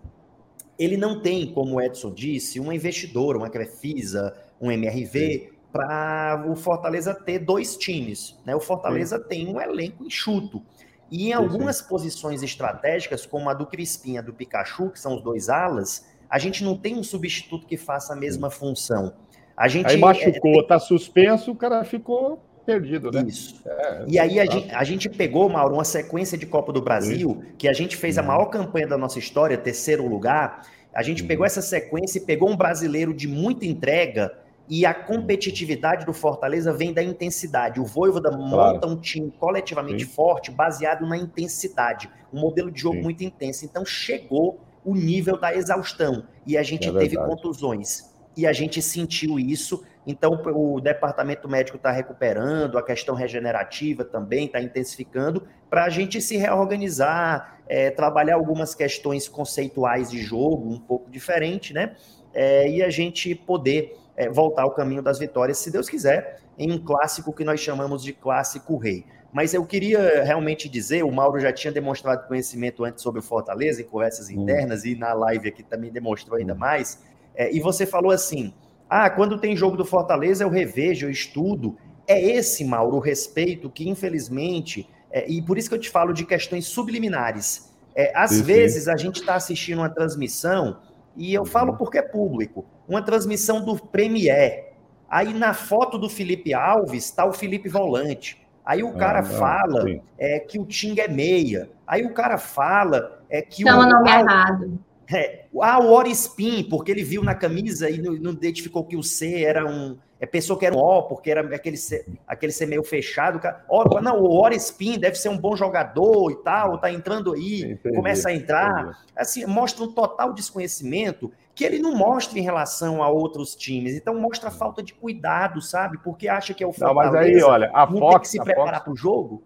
[0.78, 6.54] ele não tem, como o Edson disse, uma investidora, uma Crefisa, um MRV, para o
[6.54, 8.38] Fortaleza ter dois times.
[8.44, 8.54] Né?
[8.54, 9.24] O Fortaleza Sim.
[9.28, 10.62] tem um elenco enxuto.
[11.11, 11.88] E em algumas Sim.
[11.88, 16.07] posições estratégicas, como a do Crispim e a do Pikachu, que são os dois alas,
[16.28, 19.14] a gente não tem um substituto que faça a mesma função.
[19.57, 23.24] A gente, aí machucou, é, tá suspenso, o cara ficou perdido, né?
[23.26, 23.62] Isso.
[23.64, 27.30] É, e aí a gente, a gente, pegou, Mauro, uma sequência de Copa do Brasil,
[27.40, 27.54] Isso.
[27.57, 28.28] que a gente fez a uhum.
[28.28, 30.62] maior campanha da nossa história, terceiro lugar.
[30.92, 31.28] A gente uhum.
[31.28, 34.36] pegou essa sequência e pegou um brasileiro de muita entrega
[34.68, 37.80] e a competitividade do Fortaleza vem da intensidade.
[37.80, 38.44] O Voivoda claro.
[38.44, 40.11] monta um time coletivamente Sim.
[40.11, 42.11] forte, baseado na intensidade.
[42.32, 43.02] Um modelo de jogo Sim.
[43.02, 43.64] muito intenso.
[43.64, 48.82] Então chegou o nível da exaustão e a gente é teve contusões e a gente
[48.82, 49.82] sentiu isso.
[50.07, 56.20] Então, o departamento médico está recuperando, a questão regenerativa também está intensificando, para a gente
[56.20, 61.97] se reorganizar, é, trabalhar algumas questões conceituais de jogo um pouco diferente, né?
[62.32, 66.70] É, e a gente poder é, voltar ao caminho das vitórias, se Deus quiser, em
[66.70, 69.05] um clássico que nós chamamos de clássico rei.
[69.32, 73.82] Mas eu queria realmente dizer, o Mauro já tinha demonstrado conhecimento antes sobre o Fortaleza,
[73.82, 74.43] em conversas hum.
[74.43, 74.89] internas, hum.
[74.89, 76.59] e na live aqui também demonstrou ainda hum.
[76.59, 77.03] mais.
[77.37, 78.53] É, e você falou assim:
[78.89, 81.76] ah, quando tem jogo do Fortaleza eu revejo, eu estudo.
[82.09, 86.12] É esse, Mauro, o respeito que, infelizmente, é, e por isso que eu te falo
[86.12, 87.74] de questões subliminares.
[87.95, 88.91] É, às sim, vezes sim.
[88.91, 90.78] a gente está assistindo uma transmissão,
[91.16, 91.47] e eu uhum.
[91.47, 94.74] falo porque é público, uma transmissão do Premier.
[95.09, 98.47] Aí na foto do Felipe Alves está o Felipe Volante.
[98.64, 99.84] Aí o cara ah, fala
[100.18, 101.70] é, que o Ting é meia.
[101.87, 104.78] Aí o cara fala é, que Chama o nome errado.
[105.12, 109.02] É, ah, o Orispin, porque ele viu na camisa e não, não, identificou que o
[109.02, 109.96] C era um.
[110.18, 113.40] É, pensou que era um O, porque era aquele C, aquele C meio fechado.
[113.68, 117.94] Ó, não, o Orispin deve ser um bom jogador e tal, tá entrando aí, entendi,
[117.94, 118.82] começa a entrar.
[118.82, 118.96] Entendi.
[119.14, 123.94] Assim, mostra um total desconhecimento que ele não mostra em relação a outros times.
[123.94, 125.98] Então mostra falta de cuidado, sabe?
[125.98, 127.12] Porque acha que é o Fortaleza.
[127.12, 129.42] Não, mas aí, olha, a Fox, tem que se preparar para o jogo.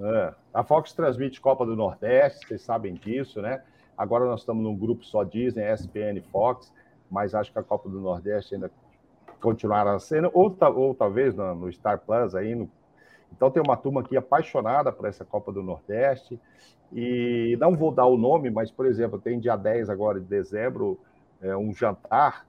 [0.00, 3.62] É, a Fox transmite Copa do Nordeste, vocês sabem disso, né?
[3.96, 6.72] Agora nós estamos num grupo só Disney, ESPN, Fox,
[7.10, 8.70] mas acho que a Copa do Nordeste ainda
[9.40, 12.54] continuará sendo, ou, ou talvez no, no Star Plus aí.
[12.54, 12.68] No...
[13.32, 16.40] Então tem uma turma aqui apaixonada por essa Copa do Nordeste.
[16.92, 20.98] E não vou dar o nome, mas, por exemplo, tem dia 10 agora de dezembro,
[21.40, 22.46] é, um jantar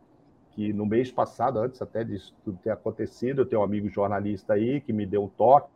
[0.52, 4.54] que no mês passado, antes até disso tudo ter acontecido, eu tenho um amigo jornalista
[4.54, 5.75] aí que me deu um toque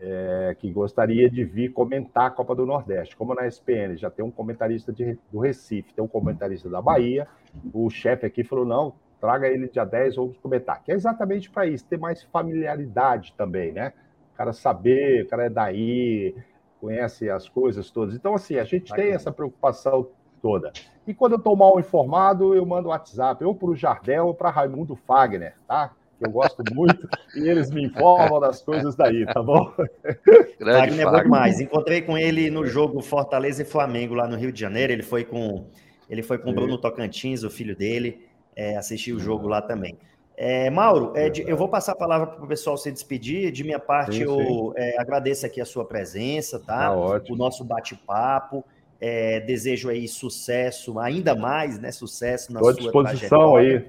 [0.00, 3.16] é, que gostaria de vir comentar a Copa do Nordeste.
[3.16, 7.26] Como na SPN já tem um comentarista de, do Recife, tem um comentarista da Bahia,
[7.72, 10.82] o chefe aqui falou: não, traga ele dia 10, vamos comentar.
[10.82, 13.92] Que é exatamente para isso, ter mais familiaridade também, né?
[14.34, 16.34] O cara saber, o cara é daí,
[16.80, 18.14] conhece as coisas todas.
[18.14, 20.08] Então, assim, a gente tem essa preocupação
[20.42, 20.72] toda.
[21.06, 24.50] E quando eu estou mal informado, eu mando WhatsApp, ou para o Jardel ou para
[24.50, 25.92] Raimundo Fagner, tá?
[26.18, 29.72] Que eu gosto muito, e eles me informam das coisas daí, tá bom?
[30.58, 31.60] Grande Wagner é bom demais.
[31.60, 34.92] Encontrei com ele no jogo Fortaleza e Flamengo lá no Rio de Janeiro.
[34.92, 35.66] Ele foi com
[36.08, 39.98] ele foi com o Bruno Tocantins, o filho dele, é, assistiu o jogo lá também.
[40.36, 43.50] É, Mauro, é, de, eu vou passar a palavra para o pessoal se despedir.
[43.50, 46.90] De minha parte, sim, eu é, agradeço aqui a sua presença, tá?
[46.90, 48.64] tá o nosso bate-papo.
[49.00, 51.90] É, desejo aí sucesso, ainda mais, né?
[51.90, 53.84] Sucesso na Tô sua disposição aí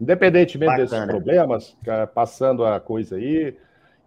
[0.00, 0.84] Independentemente Bacana.
[0.84, 1.76] desses problemas,
[2.14, 3.56] passando a coisa aí,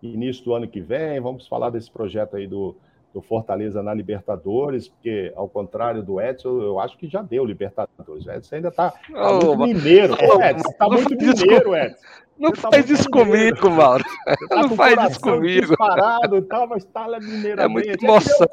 [0.01, 2.75] início do ano que vem, vamos falar desse projeto aí do,
[3.13, 8.25] do Fortaleza na Libertadores, porque, ao contrário do Edson, eu acho que já deu Libertadores.
[8.25, 10.15] O Edson ainda está tá oh, muito mineiro.
[10.21, 12.05] Oh, Edson, está muito mineiro, Edson.
[12.37, 13.57] Não tá faz isso mineiro.
[13.57, 14.03] comigo, Mauro.
[14.47, 15.75] Tá não faz isso comigo.
[15.75, 17.61] Parado e tal, mas está mineiro.
[17.61, 18.47] É muita emoção.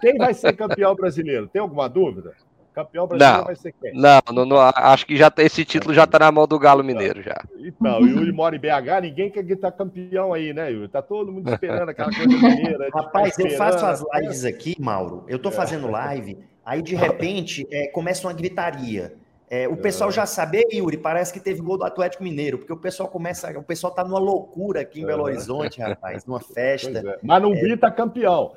[0.00, 1.48] Quem vai ser campeão brasileiro?
[1.48, 2.34] Tem alguma dúvida?
[2.80, 3.94] Campeão brasileiro não, vai ser quem?
[3.94, 7.22] Não, não, não, acho que já esse título já está na mão do Galo Mineiro
[7.22, 7.36] já.
[7.58, 10.88] Então, o Yuri mora em BH, ninguém quer estar campeão aí, né, Yuri?
[10.88, 12.88] Tá todo mundo esperando aquela coisa mineira.
[12.92, 15.24] Rapaz, eu faço as lives aqui, Mauro.
[15.28, 15.52] Eu tô é.
[15.52, 19.14] fazendo live, aí de repente é, começa uma gritaria.
[19.50, 20.12] É, o pessoal é.
[20.12, 23.62] já sabe, Yuri, parece que teve gol do Atlético Mineiro, porque o pessoal começa, o
[23.62, 25.32] pessoal tá numa loucura aqui em Belo é.
[25.32, 26.98] Horizonte, rapaz, numa festa.
[26.98, 27.18] É.
[27.22, 28.54] Mas não grita campeão.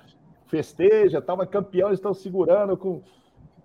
[0.48, 3.02] Festeja, tá, mas campeão eles estão segurando com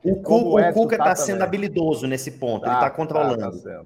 [0.04, 3.62] o, Cu, o, Cuca está tá sendo habilidoso nesse ponto, tá, ele está controlando.
[3.62, 3.82] Tá,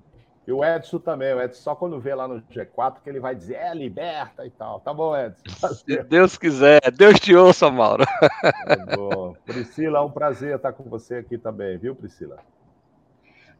[0.46, 3.34] e o Edson também, o Edson só quando vê lá no G4 que ele vai
[3.34, 4.80] dizer, é, liberta e tal.
[4.80, 5.68] Tá bom, Edson.
[5.74, 8.04] Se Deus quiser, Deus te ouça, Mauro.
[8.04, 9.34] Tá bom.
[9.46, 12.38] Priscila, é um prazer estar com você aqui também, viu, Priscila?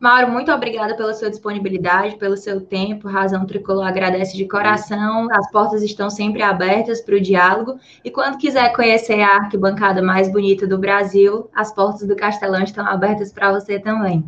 [0.03, 3.07] Mauro, muito obrigada pela sua disponibilidade, pelo seu tempo.
[3.07, 5.29] Razão Tricolor agradece de coração.
[5.31, 7.79] As portas estão sempre abertas para o diálogo.
[8.05, 12.85] E quando quiser conhecer a arquibancada mais bonita do Brasil, as portas do Castelão estão
[12.85, 14.25] abertas para você também.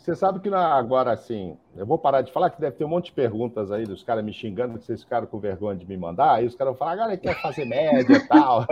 [0.00, 3.06] Você sabe que agora, assim, eu vou parar de falar que deve ter um monte
[3.06, 6.36] de perguntas aí dos caras me xingando, que vocês ficaram com vergonha de me mandar,
[6.36, 8.64] aí os caras vão falar, agora ele quer fazer média e tal.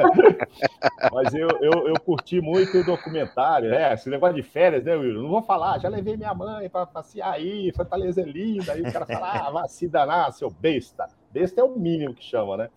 [1.12, 3.92] Mas eu, eu, eu, curti muito o documentário, né?
[3.92, 5.22] Esse negócio de férias, né, Will?
[5.22, 8.90] Não vou falar, já levei minha mãe para passear aí, Fortaleza é linda, aí o
[8.90, 11.08] cara fala, ah, vai se danar, seu besta.
[11.30, 12.70] Besta é o mínimo que chama, né?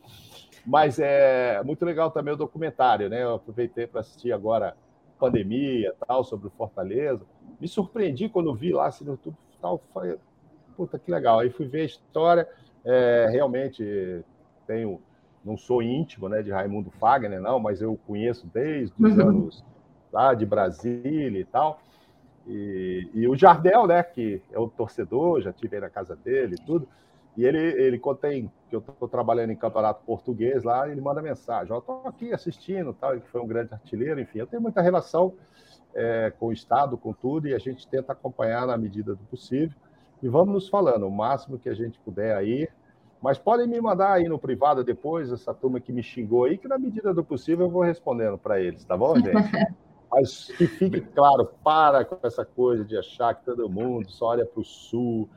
[0.66, 3.24] Mas é muito legal também o documentário, né?
[3.24, 4.76] Eu aproveitei para assistir agora
[5.22, 7.24] pandemia tal, sobre o Fortaleza
[7.62, 10.18] me surpreendi quando vi lá assim, no YouTube tal, falei,
[10.76, 11.40] puta que legal.
[11.40, 12.50] Aí fui ver a história,
[12.84, 14.26] é, realmente
[14.66, 15.00] tenho,
[15.46, 19.30] não sou íntimo né, de Raimundo Fagner, não, mas eu conheço desde os uhum.
[19.30, 19.64] anos
[20.12, 21.80] lá de Brasília e tal.
[22.48, 26.56] E, e, o Jardel, né, que é o torcedor, já tive aí na casa dele
[26.60, 26.88] e tudo.
[27.38, 31.74] E ele, ele contém que eu estou trabalhando em campeonato português lá, ele manda mensagem:
[31.74, 35.34] Eu estou aqui assistindo, tal, que foi um grande artilheiro, enfim, eu tenho muita relação
[35.94, 39.76] é, com o Estado, com tudo, e a gente tenta acompanhar na medida do possível.
[40.22, 42.68] E vamos nos falando, o máximo que a gente puder aí.
[43.22, 46.68] Mas podem me mandar aí no privado depois, essa turma que me xingou aí, que
[46.68, 49.32] na medida do possível eu vou respondendo para eles, tá bom, gente?
[50.12, 54.46] Mas que fique claro, para com essa coisa de achar que todo mundo só olha
[54.46, 55.30] para o sul.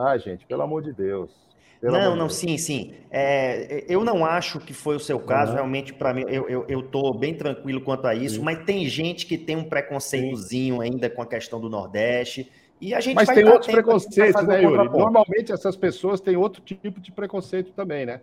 [0.00, 1.30] Ah, gente, pelo amor de Deus.
[1.80, 2.92] Pelo não, não, sim, sim.
[3.10, 5.56] É, eu não acho que foi o seu caso, uhum.
[5.56, 8.42] realmente, para mim, eu, eu, eu tô bem tranquilo quanto a isso, sim.
[8.42, 10.82] mas tem gente que tem um preconceitozinho sim.
[10.82, 12.50] ainda com a questão do Nordeste.
[12.80, 14.88] E a gente mas tem outros preconceitos, né, Yuri?
[14.88, 18.20] Normalmente essas pessoas têm outro tipo de preconceito também, né?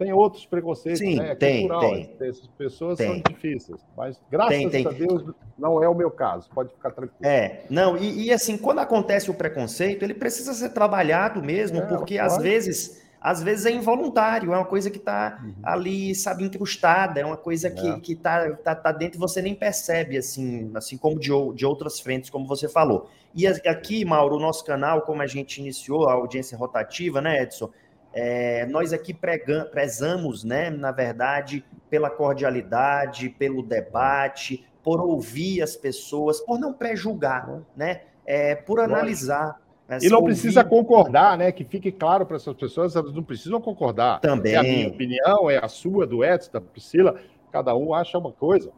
[0.00, 1.32] Tem outros preconceitos, Sim, né?
[1.32, 2.16] É tem, tem.
[2.22, 3.06] Essas pessoas tem.
[3.06, 3.78] são difíceis.
[3.94, 4.86] Mas, graças tem, tem.
[4.86, 6.48] a Deus, não é o meu caso.
[6.54, 7.18] Pode ficar tranquilo.
[7.22, 11.82] É, não, e, e assim, quando acontece o preconceito, ele precisa ser trabalhado mesmo, é,
[11.82, 15.52] porque às vezes às vezes é involuntário, é uma coisa que está uhum.
[15.62, 18.00] ali, sabe, incrustada, é uma coisa que, é.
[18.00, 22.00] que tá, tá, tá, dentro e você nem percebe, assim, assim como de, de outras
[22.00, 23.10] frentes, como você falou.
[23.34, 27.68] E aqui, Mauro, o nosso canal, como a gente iniciou a audiência rotativa, né, Edson?
[28.12, 35.76] É, nós aqui pregam, prezamos, né, na verdade, pela cordialidade, pelo debate, por ouvir as
[35.76, 39.60] pessoas, por não pré-julgar, né, é, por analisar.
[39.88, 40.32] Né, e não ouvir...
[40.32, 41.50] precisa concordar, né?
[41.50, 44.20] Que fique claro para essas pessoas, elas não precisam concordar.
[44.20, 44.54] Também.
[44.54, 47.16] É a minha opinião, é a sua, do Edson, da Priscila,
[47.50, 48.70] cada um acha uma coisa.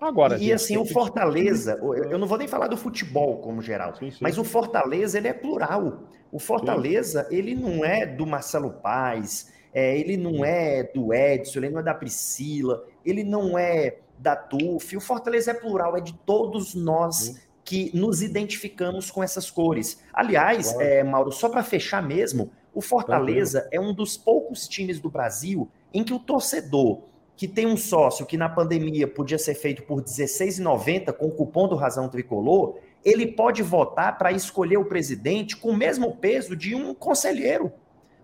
[0.00, 1.78] Agora, e assim, o Fortaleza,
[2.10, 4.18] eu não vou nem falar do futebol como geral, sim, sim.
[4.20, 6.04] mas o Fortaleza ele é plural.
[6.30, 7.36] O Fortaleza sim.
[7.36, 11.82] ele não é do Marcelo Paes, é, ele não é do Edson, ele não é
[11.82, 14.96] da Priscila, ele não é da TUF.
[14.96, 20.02] O Fortaleza é plural, é de todos nós que nos identificamos com essas cores.
[20.12, 20.88] Aliás, claro.
[20.88, 25.68] é, Mauro, só para fechar mesmo, o Fortaleza é um dos poucos times do Brasil
[25.92, 27.02] em que o torcedor
[27.36, 31.66] que tem um sócio que na pandemia podia ser feito por R$16,90 com o cupom
[31.66, 36.74] do Razão Tricolor, ele pode votar para escolher o presidente com o mesmo peso de
[36.74, 37.72] um conselheiro.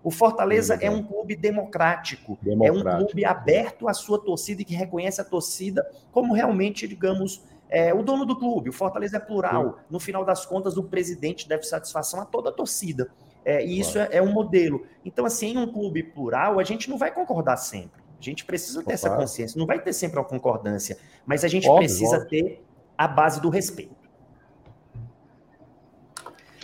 [0.03, 4.61] O Fortaleza é, é um clube democrático, democrático, é um clube aberto à sua torcida
[4.61, 8.69] e que reconhece a torcida como realmente, digamos, é, o dono do clube.
[8.69, 9.79] O Fortaleza é plural.
[9.89, 13.09] No final das contas, o presidente deve satisfação a toda a torcida.
[13.45, 14.85] É, e isso é, é, um modelo.
[15.05, 18.00] Então, assim, em um clube plural, a gente não vai concordar sempre.
[18.21, 19.57] A gente precisa ter essa consciência.
[19.57, 22.29] Não vai ter sempre a concordância, mas a gente óbvio, precisa óbvio.
[22.29, 22.63] ter
[22.97, 23.95] a base do respeito.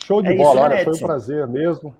[0.05, 1.95] Show de é bola, isso, né, olha, foi um prazer mesmo.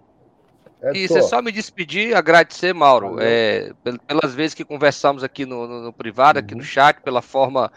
[0.94, 3.74] Isso, é só me despedir, agradecer, Mauro, é,
[4.06, 6.68] pelas vezes que conversamos aqui no, no, no privado, aqui no uhum.
[6.68, 7.72] chat, pela forma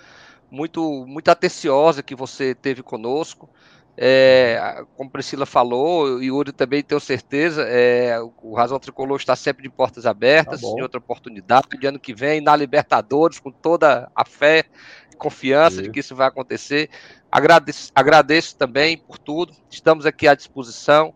[0.51, 3.49] muito, muito atenciosa que você teve conosco.
[3.97, 9.63] É, como Priscila falou, e Yuri também tenho certeza, é, o Razão Tricolor está sempre
[9.63, 14.11] de portas abertas, tá em outra oportunidade, de ano que vem, na Libertadores, com toda
[14.15, 14.65] a fé
[15.13, 16.89] e confiança de que isso vai acontecer.
[17.31, 21.15] Agradeço, agradeço também por tudo, estamos aqui à disposição.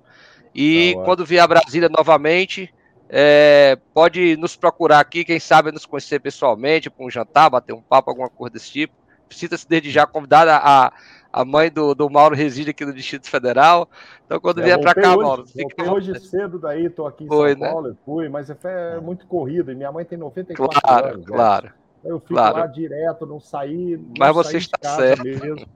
[0.55, 2.73] E tá quando vier a Brasília novamente,
[3.09, 7.81] é, pode nos procurar aqui, quem sabe nos conhecer pessoalmente, para um jantar, bater um
[7.81, 8.95] papo, alguma coisa desse tipo.
[9.31, 10.93] Sinta-se desde já convidada a,
[11.35, 13.89] a mãe do, do Mauro reside aqui no Distrito Federal.
[14.25, 17.27] Então, quando é, vier para cá, hoje, Mauro, fique hoje cedo daí, estou aqui em
[17.27, 17.71] Foi, São né?
[17.71, 19.73] Paulo, eu fui, mas é, é muito corrido.
[19.73, 21.27] E minha mãe tem 94 claro, anos.
[21.27, 21.73] Claro, né?
[22.05, 22.59] Eu fico claro.
[22.59, 23.97] lá direto, não saí.
[23.97, 25.25] Não mas você está certo.
[25.25, 25.67] Mesmo,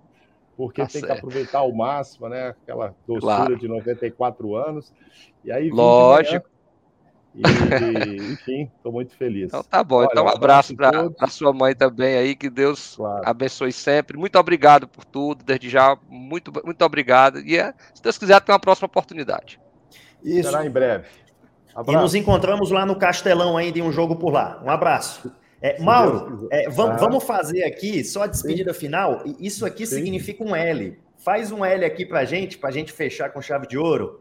[0.57, 1.13] porque tá tem certo.
[1.13, 2.51] que aproveitar ao máximo, né?
[2.51, 3.59] Aquela doçura claro.
[3.59, 4.93] de 94 anos.
[5.45, 6.49] E aí, Lógico.
[7.35, 9.47] E, enfim, estou muito feliz.
[9.47, 9.97] Então tá bom.
[9.97, 13.23] Olha, então um abraço para a sua mãe também aí, que Deus claro.
[13.25, 14.17] abençoe sempre.
[14.17, 17.41] Muito obrigado por tudo, desde já, muito, muito obrigado.
[17.41, 19.61] E é, se Deus quiser, tem uma próxima oportunidade.
[20.25, 20.51] Isso.
[20.51, 21.07] Será em breve.
[21.75, 21.99] Abraço.
[21.99, 24.61] E nos encontramos lá no Castelão ainda em um jogo por lá.
[24.65, 25.33] Um abraço.
[25.61, 26.99] É, Mauro, é, vamos, ah.
[26.99, 28.81] vamos, fazer aqui só a despedida Sim.
[28.81, 29.23] final.
[29.41, 29.97] Isso aqui Sim.
[29.97, 30.99] significa um L.
[31.17, 34.21] Faz um L aqui para gente, para gente fechar com chave de ouro.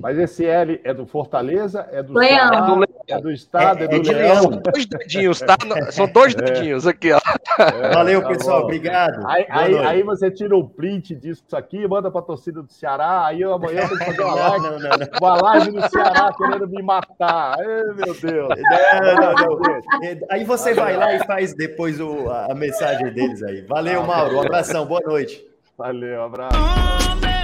[0.00, 2.28] Mas esse L é do Fortaleza, é do Leão.
[2.28, 4.42] Ceará, é do Estado, é, é do é de Leão.
[4.42, 5.56] São dois dedinhos, tá?
[5.90, 6.38] São dois é.
[6.38, 7.18] dedinhos aqui, ó.
[7.58, 8.60] É, Valeu, tá pessoal.
[8.60, 8.64] Bom.
[8.66, 9.26] Obrigado.
[9.26, 13.26] Aí, aí, aí, você tira um print disso aqui, manda para a torcida do Ceará.
[13.26, 15.08] Aí eu amanhã eu tenho que fazer uma live, não, não, não.
[15.20, 17.56] uma live no Ceará querendo me matar.
[17.58, 18.48] Ai, meu Deus.
[20.30, 23.62] Aí você vai lá e faz depois o, a mensagem deles aí.
[23.62, 24.36] Valeu, Mauro.
[24.36, 24.86] Um abração.
[24.86, 25.44] Boa noite.
[25.76, 27.37] Valeu, um abraço.